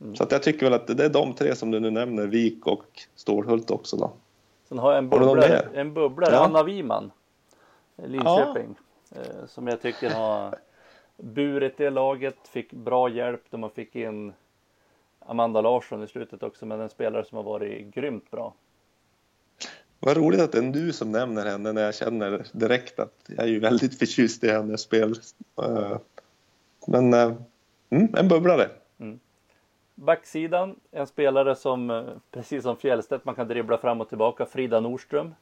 mm. 0.00 0.16
Så 0.16 0.22
att 0.22 0.32
jag 0.32 0.42
tycker 0.42 0.66
väl 0.66 0.72
att 0.72 0.86
det 0.86 1.04
är 1.04 1.08
de 1.08 1.34
tre 1.34 1.56
som 1.56 1.70
du 1.70 1.80
nu 1.80 1.90
nämner, 1.90 2.26
Vik 2.26 2.66
och 2.66 2.84
Stålhult 3.16 3.70
också 3.70 3.96
då. 3.96 4.12
Sen 4.72 4.78
har 4.78 4.92
jag 4.92 4.98
en 4.98 5.08
bubblare, 5.08 5.68
en 5.74 5.94
bubblare 5.94 6.34
ja. 6.34 6.44
Anna 6.44 6.62
Wiman, 6.62 7.10
Linköping, 7.96 8.78
ja. 9.08 9.20
Eh, 9.20 9.46
som 9.46 9.66
jag 9.66 9.82
tycker 9.82 10.10
har 10.10 10.58
burit 11.16 11.76
det 11.76 11.90
laget, 11.90 12.36
fick 12.48 12.72
bra 12.72 13.08
hjälp 13.08 13.42
då 13.50 13.58
man 13.58 13.70
fick 13.70 13.96
in 13.96 14.32
Amanda 15.18 15.60
Larsson 15.60 16.02
i 16.02 16.08
slutet 16.08 16.42
också, 16.42 16.66
men 16.66 16.80
en 16.80 16.88
spelare 16.88 17.24
som 17.24 17.36
har 17.36 17.42
varit 17.42 17.94
grymt 17.94 18.30
bra. 18.30 18.54
Vad 20.00 20.16
roligt 20.16 20.40
att 20.40 20.52
det 20.52 20.58
är 20.58 20.72
du 20.72 20.92
som 20.92 21.12
nämner 21.12 21.46
henne 21.46 21.72
när 21.72 21.82
jag 21.82 21.94
känner 21.94 22.46
direkt 22.52 22.98
att 22.98 23.14
jag 23.26 23.44
är 23.44 23.50
ju 23.50 23.60
väldigt 23.60 23.98
förtjust 23.98 24.44
i 24.44 24.50
hennes 24.50 24.80
spel. 24.80 25.14
Eh, 25.62 25.98
men 26.86 27.14
eh, 27.14 27.32
mm, 27.90 28.14
en 28.14 28.28
bubblare. 28.28 28.68
Backsidan, 29.94 30.80
en 30.90 31.06
spelare 31.06 31.56
som 31.56 31.90
eh, 31.90 32.04
precis 32.30 32.62
som 32.62 32.76
Fjällstedt 32.76 33.24
man 33.24 33.34
kan 33.34 33.48
dribbla 33.48 33.78
fram 33.78 34.00
och 34.00 34.08
tillbaka, 34.08 34.46
Frida 34.46 34.80
Nordström. 34.80 35.34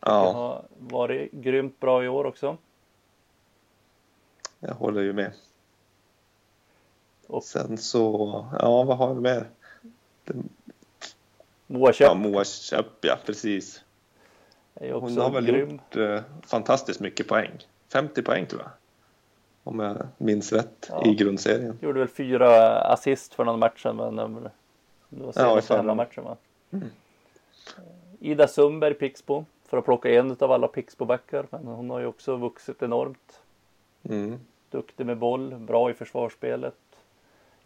Ja. 0.00 0.32
Har 0.32 0.64
varit 0.78 1.32
grymt 1.32 1.80
bra 1.80 2.04
i 2.04 2.08
år 2.08 2.24
också. 2.24 2.56
Jag 4.60 4.74
håller 4.74 5.02
ju 5.02 5.12
med. 5.12 5.32
Och 7.26 7.44
sen 7.44 7.78
så, 7.78 8.46
ja 8.60 8.82
vad 8.82 8.96
har 8.96 9.14
vi 9.14 9.20
mer? 9.20 9.48
Moa 11.66 11.92
Köpp. 11.92 12.08
Ja, 12.08 12.14
Moa 12.14 12.44
Köpp, 12.44 13.04
ja 13.04 13.18
precis. 13.26 13.84
Hon 14.74 15.18
har 15.18 15.30
väl 15.30 15.46
grym. 15.46 15.70
gjort 15.70 15.96
eh, 15.96 16.20
fantastiskt 16.42 17.00
mycket 17.00 17.28
poäng. 17.28 17.66
50 17.92 18.22
poäng 18.22 18.46
tror 18.46 18.62
jag. 18.62 18.70
Om 19.64 19.80
jag 19.80 20.06
minns 20.18 20.52
rätt 20.52 20.90
ja. 20.90 21.02
i 21.06 21.14
grundserien. 21.14 21.78
Gjorde 21.82 21.98
väl 21.98 22.08
fyra 22.08 22.80
assist 22.80 23.34
för 23.34 23.44
någon 23.44 23.58
match 23.58 23.82
sedan. 23.82 23.96
Men 24.14 24.48
det 25.08 25.24
var 25.24 25.32
senaste 25.32 25.74
ja, 25.74 25.94
matchen 25.94 26.24
va? 26.24 26.36
Mm. 26.70 26.88
Ida 28.20 28.48
Sundberg, 28.48 28.94
Pixbo. 28.94 29.44
För 29.68 29.76
att 29.76 29.84
plocka 29.84 30.10
en 30.10 30.36
av 30.40 30.52
alla 30.52 30.66
Pixbo-backar. 30.68 31.46
Men 31.50 31.66
hon 31.66 31.90
har 31.90 32.00
ju 32.00 32.06
också 32.06 32.36
vuxit 32.36 32.82
enormt. 32.82 33.40
Mm. 34.02 34.38
Duktig 34.70 35.06
med 35.06 35.18
boll, 35.18 35.54
bra 35.54 35.90
i 35.90 35.94
försvarsspelet. 35.94 36.74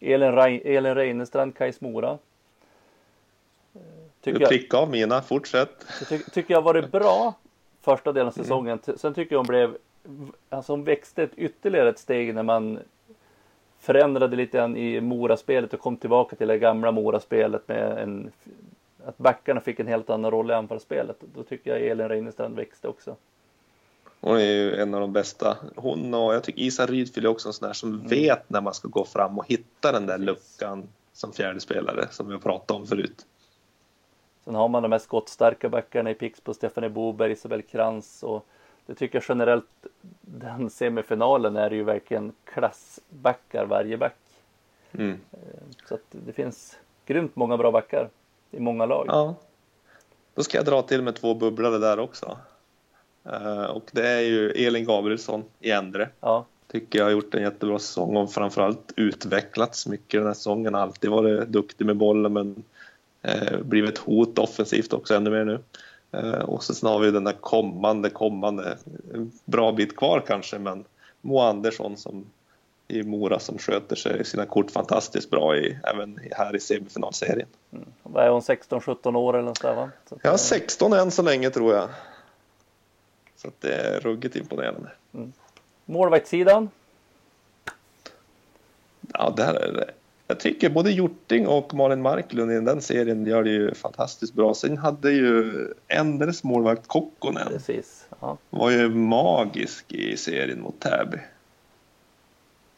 Elin, 0.01 0.33
Re 0.33 0.59
Elin 0.59 0.95
Reinestrand, 0.95 1.57
Kajs 1.57 1.81
Mora. 1.81 2.19
Tycker 4.21 4.39
du 4.39 4.47
prickade 4.47 4.83
av 4.83 4.91
mina, 4.91 5.23
fortsätt. 5.23 5.87
Ty 6.09 6.19
tycker 6.19 6.55
jag 6.55 6.63
varit 6.63 6.91
bra 6.91 7.35
första 7.81 8.13
delen 8.13 8.29
av 8.29 8.35
mm. 8.37 8.45
säsongen. 8.45 8.79
Mm. 8.87 8.99
Sen 8.99 9.15
tycker 9.15 9.35
jag 9.35 9.39
hon 9.39 9.47
blev, 9.47 9.77
alltså 10.49 10.73
hon 10.73 10.85
växte 10.85 11.23
ett, 11.23 11.35
ytterligare 11.37 11.89
ett 11.89 11.99
steg 11.99 12.35
när 12.35 12.43
man 12.43 12.79
förändrade 13.79 14.37
lite 14.37 14.59
grann 14.59 14.77
i 14.77 15.01
Moraspelet 15.01 15.75
och 15.75 15.81
kom 15.81 15.97
tillbaka 15.97 16.37
till 16.37 16.49
det 16.49 16.59
gamla 16.59 16.93
Moraspelet 16.93 17.69
med 17.69 17.99
en 17.99 18.33
att 19.05 19.19
backarna 19.19 19.61
fick 19.61 19.81
en 19.81 19.87
helt 19.87 20.11
annan 20.11 20.31
roll 20.31 20.51
i 20.51 20.55
anfallsspelet. 20.55 21.17
Då 21.35 21.43
tycker 21.43 21.71
jag 21.71 21.87
Elin 21.87 22.09
Reinestrand 22.09 22.57
växte 22.57 22.89
också. 22.89 23.17
Hon 24.21 24.37
är 24.37 24.53
ju 24.53 24.75
en 24.75 24.95
av 24.95 25.01
de 25.01 25.13
bästa. 25.13 25.59
Hon 25.77 26.15
och 26.15 26.35
jag 26.35 26.45
tycker 26.45 26.63
Isa 26.63 26.87
Rydfil 26.87 27.25
är 27.25 27.29
också 27.29 27.49
en 27.49 27.53
sån 27.53 27.69
där 27.69 27.75
som 27.75 27.95
mm. 27.95 28.07
vet 28.07 28.51
när 28.51 28.61
man 28.61 28.75
ska 28.75 28.89
gå 28.89 29.05
fram 29.05 29.39
och 29.39 29.47
hitta 29.49 29.93
den 29.93 30.07
där 30.07 30.19
luckan 30.19 30.89
som 31.13 31.33
fjärde 31.33 31.61
spelare 31.61 32.07
som 32.11 32.27
vi 32.27 32.33
har 32.33 32.41
pratat 32.41 32.71
om 32.71 32.87
förut. 32.87 33.27
Sen 34.45 34.55
har 34.55 34.69
man 34.69 34.83
de 34.83 34.89
mest 34.89 35.05
skottstarka 35.05 35.69
backarna 35.69 36.11
i 36.11 36.15
Pixbo, 36.15 36.55
Stefanie 36.55 36.91
Boberg, 36.91 37.33
Isabel 37.33 37.63
Krantz 37.63 38.23
och 38.23 38.47
det 38.89 38.95
tycker 38.95 39.19
jag 39.19 39.25
generellt 39.29 39.87
den 40.21 40.71
semifinalen 40.71 41.57
är 41.57 41.71
ju 41.71 41.85
verkligen 41.85 42.33
klassbackar 42.45 43.67
varje 43.67 43.97
back. 43.97 44.17
Mm. 44.93 45.21
Eh, 45.33 45.39
så 45.89 45.95
att 45.95 46.01
det 46.11 46.33
finns 46.33 46.79
grymt 47.07 47.37
många 47.37 47.57
bra 47.57 47.71
backar 47.71 48.09
i 48.51 48.61
många 48.61 48.87
lag. 48.87 49.05
Ja. 49.09 49.35
Då 50.35 50.43
ska 50.43 50.59
jag 50.59 50.67
dra 50.67 50.83
till 50.83 51.03
med 51.03 51.17
två 51.17 51.35
bubblare 51.35 51.79
där 51.79 51.99
också. 51.99 52.39
Uh, 53.27 53.65
och 53.65 53.91
det 53.93 54.09
är 54.09 54.21
ju 54.21 54.51
Elin 54.51 54.85
Gabrielsson 54.85 55.45
i 55.61 55.71
Endre. 55.71 56.09
Ja. 56.21 56.47
Tycker 56.67 56.99
jag 56.99 57.07
har 57.07 57.13
gjort 57.13 57.35
en 57.35 57.43
jättebra 57.43 57.79
säsong 57.79 58.17
och 58.17 58.33
framförallt 58.33 58.93
utvecklats 58.97 59.87
mycket 59.87 60.21
den 60.21 60.27
här 60.27 60.35
säsongen. 60.35 60.75
Alltid 60.75 61.11
varit 61.11 61.49
duktig 61.49 61.87
med 61.87 61.97
bollen 61.97 62.33
men 62.33 62.65
uh, 63.29 63.63
blivit 63.63 63.99
hot 63.99 64.39
offensivt 64.39 64.93
också 64.93 65.15
ännu 65.15 65.31
mer 65.31 65.45
nu. 65.45 65.59
Uh, 66.15 66.41
och 66.41 66.65
sen 66.65 66.89
har 66.91 67.01
vi 67.01 67.11
den 67.11 67.25
där 67.25 67.33
kommande, 67.33 68.11
kommande, 68.11 68.79
bra 69.45 69.73
bit 69.73 69.97
kvar 69.97 70.23
kanske 70.27 70.59
men 70.59 70.85
Mo 71.21 71.39
Andersson 71.39 71.97
som 71.97 72.27
i 72.89 73.03
Mora 73.03 73.39
som 73.39 73.59
sköter 73.59 73.97
sig 73.97 74.25
sina 74.25 74.47
kort 74.47 74.71
fantastiskt 74.71 75.31
bra 75.31 75.57
i, 75.57 75.79
även 75.85 76.21
här 76.31 76.57
i 76.57 76.61
semifinalserien. 76.61 77.49
Mm. 77.73 77.85
Vad 78.03 78.25
är 78.25 78.31
hon, 78.31 78.41
16-17 78.41 79.17
år 79.17 79.35
eller 79.35 79.45
något 79.45 79.63
där 79.63 79.75
va? 79.75 79.91
Ja, 80.23 80.39
16 80.39 80.93
än 80.93 81.11
så 81.11 81.23
länge 81.23 81.51
tror 81.51 81.75
jag. 81.75 81.89
Så 83.37 83.51
det 83.61 83.75
är 83.75 84.01
ruggigt 84.01 84.37
imponerande. 84.37 84.91
Mm. 85.15 85.33
Målvaktssidan? 85.85 86.71
Ja, 89.13 89.33
där 89.37 89.55
är 89.55 89.73
det. 89.73 89.91
Jag 90.31 90.41
tycker 90.41 90.71
både 90.71 90.91
Hjorting 90.91 91.49
och 91.49 91.75
Malin 91.75 92.03
Marklund 92.03 92.53
i 92.53 92.61
den 92.61 92.81
serien 92.81 93.27
gör 93.27 93.45
det 93.45 93.51
ju 93.51 93.75
fantastiskt 93.75 94.35
bra. 94.35 94.55
Sen 94.55 94.79
hade 94.79 95.11
ju 95.11 95.53
Endres 95.89 96.45
målvakt 96.45 96.87
Kokkonen. 96.87 97.49
Precis. 97.49 98.09
Ja. 98.21 98.37
Var 98.51 98.71
ju 98.71 98.89
magisk 98.89 99.93
i 99.93 100.17
serien 100.17 100.61
mot 100.61 100.81
Täby. 100.81 101.19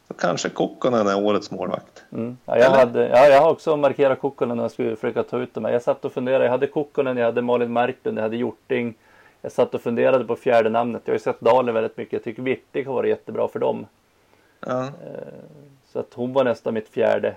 Så 0.07 0.13
kanske 0.13 0.49
Kokkonen 0.49 1.07
är 1.07 1.23
årets 1.25 1.51
målvakt. 1.51 2.03
Mm. 2.11 2.37
Ja, 2.45 2.57
jag, 2.57 2.69
hade, 2.69 3.07
ja, 3.07 3.27
jag 3.27 3.41
har 3.41 3.51
också 3.51 3.77
markerat 3.77 4.19
Kokkonen 4.19 4.57
när 4.57 4.63
jag 4.63 4.71
skulle 4.71 4.95
försöka 4.95 5.23
ta 5.23 5.39
ut 5.39 5.53
dem. 5.53 5.65
Jag 5.65 5.81
satt 5.81 6.05
och 6.05 6.13
funderade. 6.13 6.43
Jag 6.43 6.51
hade 6.51 6.67
Kokkonen, 6.67 7.17
jag 7.17 7.25
hade 7.25 7.41
Malin 7.41 7.71
Marklund, 7.71 8.17
jag 8.17 8.23
hade 8.23 8.37
Hjorting. 8.37 8.93
Jag 9.41 9.51
satt 9.51 9.75
och 9.75 9.81
funderade 9.81 10.25
på 10.25 10.35
fjärde 10.35 10.69
namnet. 10.69 11.01
Jag 11.05 11.11
har 11.11 11.15
ju 11.15 11.23
sett 11.23 11.41
Dalen 11.41 11.73
väldigt 11.73 11.97
mycket. 11.97 12.13
Jag 12.13 12.23
tycker 12.23 12.41
Virtig 12.41 12.85
har 12.85 12.93
varit 12.93 13.09
jättebra 13.09 13.47
för 13.47 13.59
dem. 13.59 13.85
Ja. 14.59 14.83
Eh, 14.83 14.91
så 15.91 15.99
att 15.99 16.13
hon 16.13 16.33
var 16.33 16.43
nästan 16.43 16.73
mitt 16.73 16.89
fjärde 16.89 17.35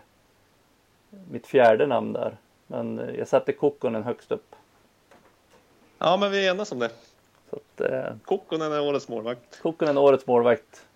mitt 1.30 1.46
fjärde 1.46 1.86
namn 1.86 2.12
där. 2.12 2.36
Men 2.66 2.98
eh, 2.98 3.14
jag 3.14 3.28
satte 3.28 3.52
Kokkonen 3.52 4.02
högst 4.02 4.32
upp. 4.32 4.54
Ja, 5.98 6.16
men 6.16 6.30
vi 6.30 6.46
är 6.46 6.50
enas 6.50 6.72
om 6.72 6.78
det. 6.78 6.90
Så 7.50 7.56
att, 7.56 7.80
eh, 7.80 8.16
Kokkonen 8.24 8.72
är 8.72 8.80
årets 8.80 9.08
målvakt. 9.08 9.62
Kokkonen 9.62 9.96
är 9.96 10.00
årets 10.00 10.26
målvakt. 10.26 10.86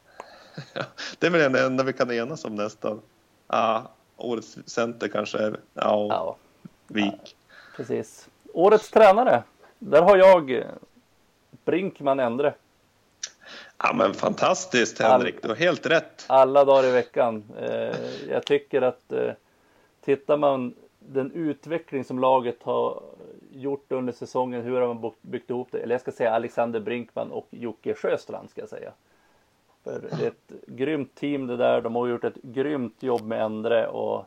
det 1.19 1.27
är 1.27 1.31
väl 1.31 1.53
det 1.53 1.67
enda 1.67 1.85
vi 1.85 1.93
kan 1.93 2.11
enas 2.11 2.45
om 2.45 2.55
nästan. 2.55 3.01
Ja, 3.49 3.91
årets 4.17 4.59
center 4.67 5.09
kanske 5.09 5.39
är 5.39 5.61
ja, 5.75 6.07
ja. 6.11 6.37
Vik. 6.87 7.15
Ja, 7.15 7.47
precis. 7.77 8.29
Årets 8.53 8.91
tränare. 8.91 9.43
Där 9.79 10.03
har 10.03 10.17
jag 10.17 10.65
Brinkman 11.65 12.21
Endre. 12.21 12.55
Ja 13.83 13.93
men 13.95 14.15
fantastiskt 14.15 14.99
Henrik, 15.03 15.35
All, 15.35 15.41
du 15.43 15.49
har 15.49 15.57
helt 15.57 15.87
rätt. 15.87 16.25
Alla 16.27 16.65
dagar 16.65 16.89
i 16.89 16.91
veckan. 16.91 17.45
Eh, 17.59 17.97
jag 18.29 18.47
tycker 18.47 18.83
att 18.83 19.13
eh, 19.13 19.33
tittar 20.01 20.37
man 20.37 20.75
den 20.99 21.33
utveckling 21.33 22.05
som 22.05 22.19
laget 22.19 22.63
har 22.63 23.03
gjort 23.53 23.93
under 23.93 24.13
säsongen, 24.13 24.63
hur 24.63 24.81
har 24.81 24.95
man 24.95 25.13
byggt 25.21 25.51
ihop 25.51 25.69
det? 25.71 25.79
Eller 25.79 25.95
jag 25.95 26.01
ska 26.01 26.13
säga 26.13 26.35
Alexander 26.35 26.81
Brinkman 26.81 27.33
och 27.33 27.47
Jocke 27.51 27.95
Sjöstrand 27.95 28.51
ska 28.51 28.61
jag 28.61 28.69
säga. 28.69 28.93
För 29.85 30.01
det 30.01 30.25
är 30.25 30.29
ett 30.29 30.53
grymt 30.67 31.15
team 31.15 31.47
det 31.47 31.57
där. 31.57 31.81
De 31.81 31.95
har 31.97 32.07
gjort 32.07 32.25
ett 32.25 32.43
grymt 32.43 33.03
jobb 33.03 33.23
med 33.23 33.43
Endre 33.43 33.87
och 33.87 34.25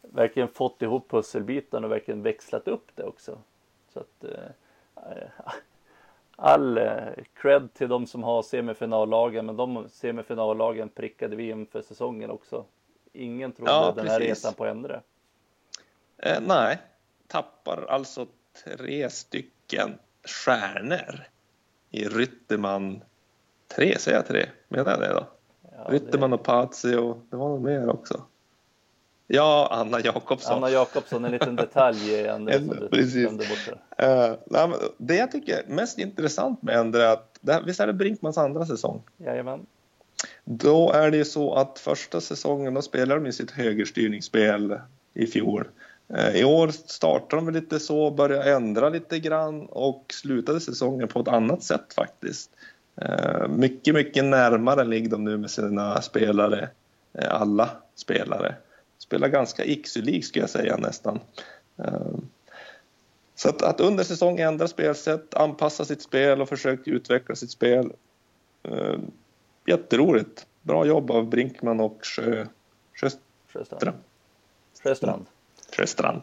verkligen 0.00 0.48
fått 0.48 0.82
ihop 0.82 1.10
pusselbitarna 1.10 1.86
och 1.86 1.92
verkligen 1.92 2.22
växlat 2.22 2.68
upp 2.68 2.90
det 2.94 3.04
också. 3.04 3.38
Så 3.92 4.00
att 4.00 4.24
eh, 4.24 5.52
all 6.40 6.78
eh, 6.78 7.08
cred 7.34 7.74
till 7.74 7.88
de 7.88 8.06
som 8.06 8.22
har 8.22 8.42
semifinallagen, 8.42 9.46
men 9.46 9.56
de 9.56 9.88
semifinallagen 9.88 10.88
prickade 10.88 11.36
vi 11.36 11.50
inför 11.50 11.82
säsongen 11.82 12.30
också. 12.30 12.64
Ingen 13.12 13.52
trodde 13.52 13.70
ja, 13.70 13.92
den 13.96 14.08
här 14.08 14.20
resan 14.20 14.54
på 14.54 14.66
Endre. 14.66 15.00
Eh, 16.18 16.40
nej, 16.40 16.78
tappar 17.26 17.86
alltså 17.88 18.26
tre 18.64 19.10
stycken 19.10 19.98
stjärnor 20.24 21.24
i 21.90 22.04
Rytterman. 22.04 23.02
Tre, 23.76 23.98
säger 23.98 24.18
jag 24.18 24.26
tre? 24.26 24.46
Menar 24.68 24.90
jag 24.90 25.00
det 25.00 25.12
då? 25.12 25.26
Ja, 25.62 25.86
Rytterman 25.88 26.30
det... 26.30 26.36
och 26.36 26.42
Pazio, 26.42 27.22
det 27.30 27.36
var 27.36 27.48
nog 27.48 27.62
mer 27.62 27.88
också. 27.88 28.24
Ja, 29.32 29.68
Anna 29.70 30.00
Jakobsson. 30.00 30.56
Anna 30.56 30.70
Jakobsson, 30.70 31.24
en 31.24 31.32
liten 31.32 31.56
detalj 31.56 32.10
i 32.10 32.26
Endre 32.26 32.58
som 32.58 32.88
du 32.90 33.06
glömde 33.06 33.44
bort. 33.44 33.78
Uh, 34.52 34.88
det 34.98 35.16
jag 35.16 35.32
tycker 35.32 35.58
är 35.58 35.64
mest 35.66 35.98
intressant 35.98 36.62
med 36.62 36.76
Endre 36.76 37.06
är 37.06 37.12
att, 37.12 37.38
det 37.40 37.52
här, 37.52 37.62
visst 37.62 37.80
är 37.80 37.86
det 37.86 37.92
Brinkmans 37.92 38.38
andra 38.38 38.66
säsong? 38.66 39.02
Jajamän. 39.16 39.66
Då 40.44 40.92
är 40.92 41.10
det 41.10 41.16
ju 41.16 41.24
så 41.24 41.54
att 41.54 41.78
första 41.78 42.20
säsongen 42.20 42.74
då 42.74 42.82
spelar 42.82 43.20
de 43.20 43.32
sitt 43.32 43.50
högerstyrningsspel 43.50 44.78
i 45.14 45.26
fjol. 45.26 45.68
Uh, 46.14 46.36
I 46.36 46.44
år 46.44 46.68
startar 46.68 47.36
de 47.36 47.50
lite 47.50 47.80
så, 47.80 48.10
börjar 48.10 48.42
ändra 48.42 48.88
lite 48.88 49.18
grann 49.18 49.66
och 49.66 50.04
slutade 50.08 50.60
säsongen 50.60 51.08
på 51.08 51.20
ett 51.20 51.28
annat 51.28 51.62
sätt 51.62 51.94
faktiskt. 51.94 52.50
Uh, 53.02 53.48
mycket, 53.48 53.94
mycket 53.94 54.24
närmare 54.24 54.84
ligger 54.84 55.10
de 55.10 55.24
nu 55.24 55.36
med 55.36 55.50
sina 55.50 56.02
spelare, 56.02 56.68
alla 57.28 57.70
spelare 57.94 58.54
spelar 59.00 59.28
ganska 59.28 59.64
yxelig 59.64 60.24
skulle 60.24 60.42
jag 60.42 60.50
säga 60.50 60.76
nästan. 60.76 61.20
Ehm, 61.76 62.28
så 63.34 63.48
att, 63.48 63.62
att 63.62 63.80
under 63.80 64.04
säsong 64.04 64.38
ändra 64.38 64.68
spelsätt, 64.68 65.34
anpassa 65.34 65.84
sitt 65.84 66.02
spel 66.02 66.42
och 66.42 66.48
försöka 66.48 66.90
utveckla 66.90 67.34
sitt 67.34 67.50
spel. 67.50 67.92
Ehm, 68.62 69.10
jätteroligt. 69.66 70.46
Bra 70.62 70.86
jobb 70.86 71.10
av 71.10 71.28
Brinkman 71.28 71.80
och 71.80 71.98
Sjö, 72.02 72.46
Sjöstrand. 72.94 73.96
Sjöstrand. 74.82 75.26
Sjöstrand. 75.76 76.22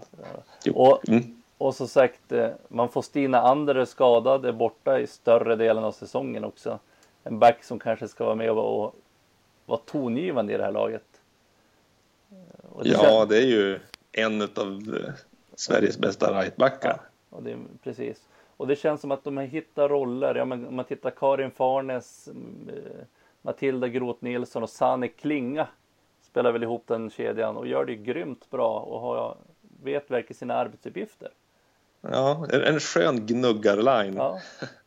Ja. 0.64 0.74
Och, 0.74 1.10
mm. 1.10 1.42
och 1.58 1.76
så 1.76 1.88
sagt, 1.88 2.32
eh, 2.32 2.50
man 2.68 2.90
får 2.90 3.02
Stina 3.02 3.42
Ander 3.42 3.86
skadad, 3.86 4.46
är 4.46 4.52
borta 4.52 5.00
i 5.00 5.08
större 5.08 5.56
delen 5.56 5.84
av 5.84 5.92
säsongen 5.92 6.44
också. 6.44 6.80
En 7.24 7.40
back 7.40 7.64
som 7.64 7.80
kanske 7.80 8.08
ska 8.08 8.26
vara 8.26 8.36
med 8.36 8.52
och 8.52 8.96
vara 9.66 9.80
tongivande 9.86 10.54
i 10.54 10.58
det 10.58 10.64
här 10.64 10.72
laget. 10.72 11.07
Det 12.84 12.90
ja, 12.90 13.00
känns... 13.00 13.30
det 13.30 13.38
är 13.38 13.46
ju 13.46 13.80
en 14.12 14.42
av 14.42 14.96
eh, 15.04 15.14
Sveriges 15.56 15.98
bästa 15.98 16.42
rightbackar. 16.42 17.02
Ja, 17.30 17.38
det 17.44 17.52
är, 17.52 17.58
precis. 17.84 18.22
Och 18.58 18.68
det 18.68 18.76
känns 18.76 19.02
som 19.02 19.12
att 19.12 19.24
de 19.24 19.38
har 19.38 19.44
hittat 19.44 19.90
roller. 19.92 20.36
Ja, 20.36 20.46
men 20.46 20.68
om 20.68 20.76
man 20.76 20.86
tittar 20.86 21.12
Karin 21.12 21.52
Farnes, 21.52 22.28
mm, 22.28 22.70
eh, 22.70 23.06
Matilda 23.42 23.88
Groth 23.88 24.24
Nilsson 24.24 24.64
och 24.64 24.70
Sanne 24.70 25.08
Klinga 25.08 25.68
spelar 26.22 26.52
väl 26.52 26.64
ihop 26.64 26.84
den 26.88 27.10
kedjan 27.10 27.58
och 27.58 27.68
gör 27.68 27.86
det 27.86 27.96
grymt 27.96 28.50
bra 28.50 28.80
och 28.80 29.02
har, 29.02 29.38
vet 29.84 30.12
verkligen 30.12 30.38
sina 30.38 30.54
arbetsuppgifter. 30.54 31.32
Ja, 32.02 32.48
en 32.52 32.80
skön 32.80 33.26
gnuggarline. 33.26 34.16
Ja. 34.16 34.40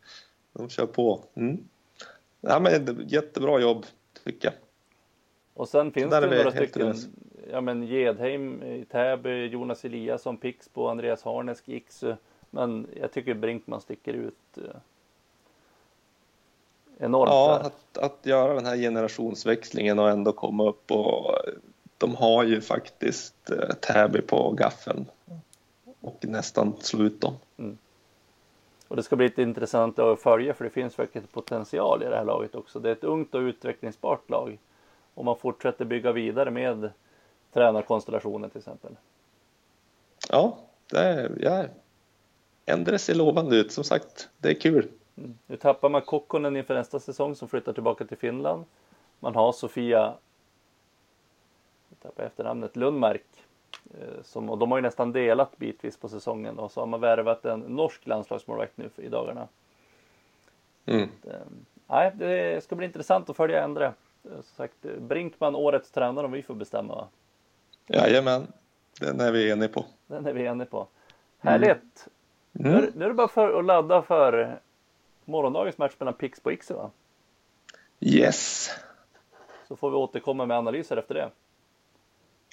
De 0.52 0.68
kör 0.68 0.86
på. 0.86 1.24
Mm. 1.34 1.68
Ja, 2.40 2.60
men 2.60 3.04
jättebra 3.08 3.60
jobb 3.60 3.86
tycker 4.24 4.48
jag. 4.48 4.54
Och 5.54 5.68
sen 5.68 5.92
finns 5.92 6.10
det 6.10 6.20
några 6.20 6.50
stycken. 6.50 6.94
Ja, 7.52 7.60
men 7.60 7.82
Gedheim 7.82 8.62
i 8.62 8.84
Täby, 8.84 9.46
Jonas 9.46 9.84
Eliasson, 9.84 10.36
Pixbo, 10.36 10.86
Andreas 10.86 11.22
Harnesk, 11.22 11.68
Iksu. 11.68 12.14
Men 12.50 12.86
jag 13.00 13.12
tycker 13.12 13.34
Brinkman 13.34 13.80
sticker 13.80 14.12
ut 14.12 14.56
eh, 14.56 14.80
enormt. 16.98 17.30
Ja, 17.30 17.58
att, 17.58 17.98
att 17.98 18.26
göra 18.26 18.54
den 18.54 18.66
här 18.66 18.76
generationsväxlingen 18.76 19.98
och 19.98 20.10
ändå 20.10 20.32
komma 20.32 20.68
upp 20.68 20.90
och 20.90 21.36
de 21.98 22.14
har 22.14 22.44
ju 22.44 22.60
faktiskt 22.60 23.50
eh, 23.50 23.74
Täby 23.74 24.20
på 24.20 24.50
gaffeln 24.50 25.06
och 26.00 26.24
nästan 26.24 26.74
slå 26.80 27.04
ut 27.04 27.20
dem. 27.20 27.34
Mm. 27.56 27.78
Och 28.88 28.96
det 28.96 29.02
ska 29.02 29.16
bli 29.16 29.28
lite 29.28 29.42
intressant 29.42 29.98
att 29.98 30.20
följa 30.20 30.54
för 30.54 30.64
det 30.64 30.70
finns 30.70 30.98
verkligen 30.98 31.26
potential 31.26 32.02
i 32.02 32.06
det 32.06 32.16
här 32.16 32.24
laget 32.24 32.54
också. 32.54 32.80
Det 32.80 32.88
är 32.88 32.92
ett 32.92 33.04
ungt 33.04 33.34
och 33.34 33.40
utvecklingsbart 33.40 34.30
lag. 34.30 34.58
Om 35.14 35.24
man 35.24 35.36
fortsätter 35.36 35.84
bygga 35.84 36.12
vidare 36.12 36.50
med 36.50 36.90
tränarkonstellationen 37.52 38.50
till 38.50 38.58
exempel. 38.58 38.96
Ja, 40.28 40.58
det 40.90 41.30
ja, 41.40 41.64
ändra 42.66 42.98
ser 42.98 43.14
lovande 43.14 43.56
ut. 43.56 43.72
Som 43.72 43.84
sagt, 43.84 44.28
det 44.38 44.48
är 44.48 44.60
kul. 44.60 44.88
Mm. 45.16 45.38
Nu 45.46 45.56
tappar 45.56 45.88
man 45.88 46.02
Kokkonen 46.02 46.56
inför 46.56 46.74
nästa 46.74 47.00
säsong 47.00 47.34
som 47.34 47.48
flyttar 47.48 47.72
tillbaka 47.72 48.04
till 48.04 48.16
Finland. 48.16 48.64
Man 49.20 49.34
har 49.34 49.52
Sofia, 49.52 50.14
tappar 52.02 52.24
efternamnet, 52.24 52.76
Lundmark. 52.76 53.26
Eh, 54.00 54.22
som, 54.22 54.50
och 54.50 54.58
de 54.58 54.70
har 54.70 54.78
ju 54.78 54.82
nästan 54.82 55.12
delat 55.12 55.58
bitvis 55.58 55.96
på 55.96 56.08
säsongen 56.08 56.58
och 56.58 56.72
så 56.72 56.80
har 56.80 56.86
man 56.86 57.00
värvat 57.00 57.44
en 57.44 57.60
norsk 57.60 58.06
landslagsmålvakt 58.06 58.76
nu 58.76 58.90
i 58.96 59.08
dagarna. 59.08 59.48
Mm. 60.86 61.08
Det, 61.22 61.30
eh, 61.30 61.40
nej, 61.86 62.12
det 62.14 62.64
ska 62.64 62.76
bli 62.76 62.86
intressant 62.86 63.30
att 63.30 63.36
följa 63.36 63.64
Endre. 63.64 63.86
Eh, 64.24 64.30
som 64.32 64.42
sagt, 64.42 64.82
Brinkman 64.98 65.56
årets 65.56 65.90
tränare 65.90 66.26
om 66.26 66.32
vi 66.32 66.42
får 66.42 66.54
bestämma 66.54 66.94
va? 66.94 67.08
Jajamän, 67.92 68.46
den 69.00 69.20
är 69.20 69.32
vi 69.32 69.50
eniga 69.50 69.68
på. 69.68 69.86
Den 70.06 70.26
är 70.26 70.32
vi 70.32 70.44
eniga 70.44 70.66
på. 70.66 70.88
Härligt! 71.38 72.08
Mm. 72.58 72.72
Nu, 72.72 72.92
nu, 72.94 73.04
är 73.04 73.08
det 73.08 73.14
bara 73.14 73.28
för 73.28 73.58
att 73.58 73.64
ladda 73.64 74.02
för 74.02 74.60
morgondagens 75.24 75.78
match 75.78 75.92
mellan 75.98 76.14
Pix 76.14 76.40
på 76.40 76.52
Ixie 76.52 76.76
va? 76.76 76.90
Yes! 78.00 78.70
Så 79.68 79.76
får 79.76 79.90
vi 79.90 79.96
återkomma 79.96 80.46
med 80.46 80.56
analyser 80.56 80.96
efter 80.96 81.14
det. 81.14 81.30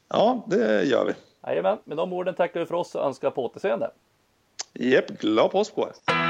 Ja, 0.08 0.46
det 0.48 0.84
gör 0.84 1.06
vi. 1.06 1.14
Jajamän, 1.50 1.78
med 1.84 1.98
de 1.98 2.14
orden 2.14 2.36
tackar 2.36 2.60
vi 2.60 2.66
för 2.66 2.76
oss 2.76 2.96
och 2.96 3.06
önskar 3.06 3.32
på 3.32 3.46
återseende. 3.46 3.92
Japp, 4.74 5.08
glad 5.08 5.52
påsk 5.52 5.76
på 5.76 5.82
er! 5.82 6.27